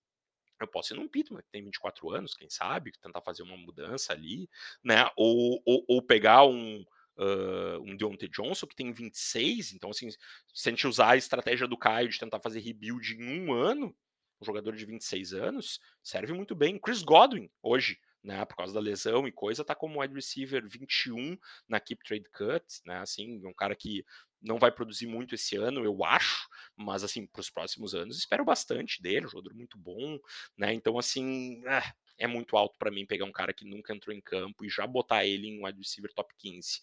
[0.60, 4.14] eu posso ir num Pittman, que tem 24 anos, quem sabe, tentar fazer uma mudança
[4.14, 4.50] ali,
[4.84, 5.10] né?
[5.16, 6.84] Ou, ou, ou pegar um
[7.18, 10.10] uh, um Deontay Johnson que tem 26, então assim,
[10.54, 13.96] se a gente usar a estratégia do Caio de tentar fazer rebuild em um ano,
[14.42, 16.78] um jogador de 26 anos, serve muito bem.
[16.80, 21.38] Chris Godwin, hoje, né, por causa da lesão e coisa, tá como wide receiver 21
[21.68, 24.06] na Keep Trade Cut, né, assim, um cara que
[24.42, 28.44] não vai produzir muito esse ano, eu acho, mas assim, para os próximos anos, espero
[28.44, 30.20] bastante dele, um jogador muito bom,
[30.58, 30.74] né?
[30.74, 31.82] Então, assim, é,
[32.18, 34.86] é muito alto para mim pegar um cara que nunca entrou em campo e já
[34.86, 36.82] botar ele em wide receiver top 15.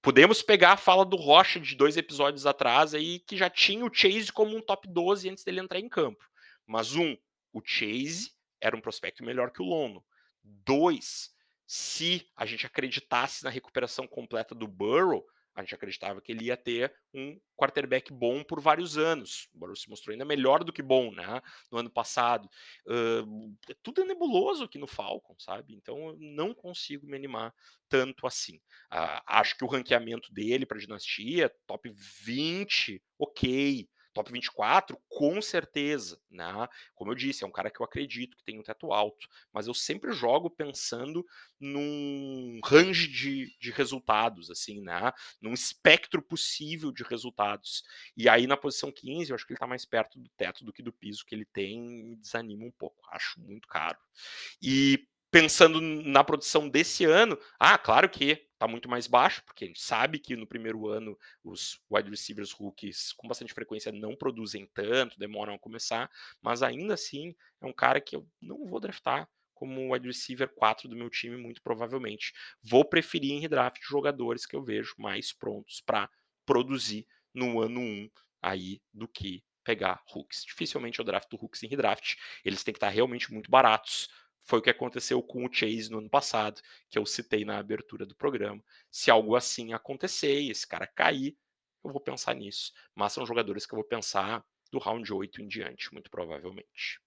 [0.00, 3.92] Podemos pegar a fala do Rocha de dois episódios atrás aí, que já tinha o
[3.92, 6.24] Chase como um top 12 antes dele entrar em campo.
[6.66, 7.16] Mas um,
[7.52, 10.04] o Chase era um prospecto melhor que o Lono.
[10.42, 11.34] Dois,
[11.66, 15.26] se a gente acreditasse na recuperação completa do Burrow,
[15.58, 19.48] a gente acreditava que ele ia ter um quarterback bom por vários anos.
[19.52, 21.42] O Burrow se mostrou ainda melhor do que bom, né?
[21.70, 22.48] No ano passado.
[22.86, 25.74] Uh, tudo é nebuloso aqui no Falcon, sabe?
[25.74, 27.52] Então eu não consigo me animar
[27.88, 28.56] tanto assim.
[28.92, 31.92] Uh, acho que o ranqueamento dele para dinastia, top
[32.24, 33.88] 20, ok
[34.18, 36.68] top 24, com certeza, né?
[36.94, 39.68] Como eu disse, é um cara que eu acredito que tem um teto alto, mas
[39.68, 41.24] eu sempre jogo pensando
[41.60, 45.12] num range de, de resultados, assim, né?
[45.40, 47.84] Num espectro possível de resultados.
[48.16, 50.72] E aí na posição 15, eu acho que ele tá mais perto do teto do
[50.72, 53.98] que do piso que ele tem, me desanima um pouco, acho muito caro.
[54.60, 59.66] E pensando na produção desse ano, ah, claro que está muito mais baixo, porque a
[59.68, 64.66] gente sabe que no primeiro ano os wide receivers rookies com bastante frequência não produzem
[64.74, 66.10] tanto, demoram a começar,
[66.42, 70.88] mas ainda assim é um cara que eu não vou draftar como wide receiver 4
[70.88, 72.32] do meu time, muito provavelmente.
[72.62, 76.08] Vou preferir em redraft jogadores que eu vejo mais prontos para
[76.46, 78.10] produzir no ano 1
[78.40, 80.44] aí do que pegar hooks.
[80.44, 84.08] Dificilmente eu drafto hooks em redraft, eles têm que estar realmente muito baratos
[84.48, 88.06] foi o que aconteceu com o Chase no ano passado, que eu citei na abertura
[88.06, 88.64] do programa.
[88.90, 91.36] Se algo assim acontecer e esse cara cair,
[91.84, 92.72] eu vou pensar nisso.
[92.94, 94.42] Mas são jogadores que eu vou pensar
[94.72, 96.98] do round 8 em diante, muito provavelmente.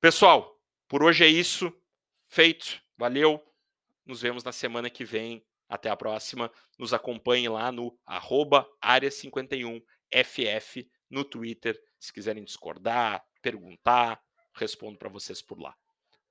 [0.00, 1.72] Pessoal, por hoje é isso.
[2.26, 2.82] Feito.
[2.96, 3.40] Valeu.
[4.04, 5.46] Nos vemos na semana que vem.
[5.68, 6.50] Até a próxima.
[6.76, 7.96] Nos acompanhe lá no
[8.82, 11.80] área51FF no Twitter.
[11.96, 14.20] Se quiserem discordar, perguntar,
[14.52, 15.76] respondo para vocês por lá.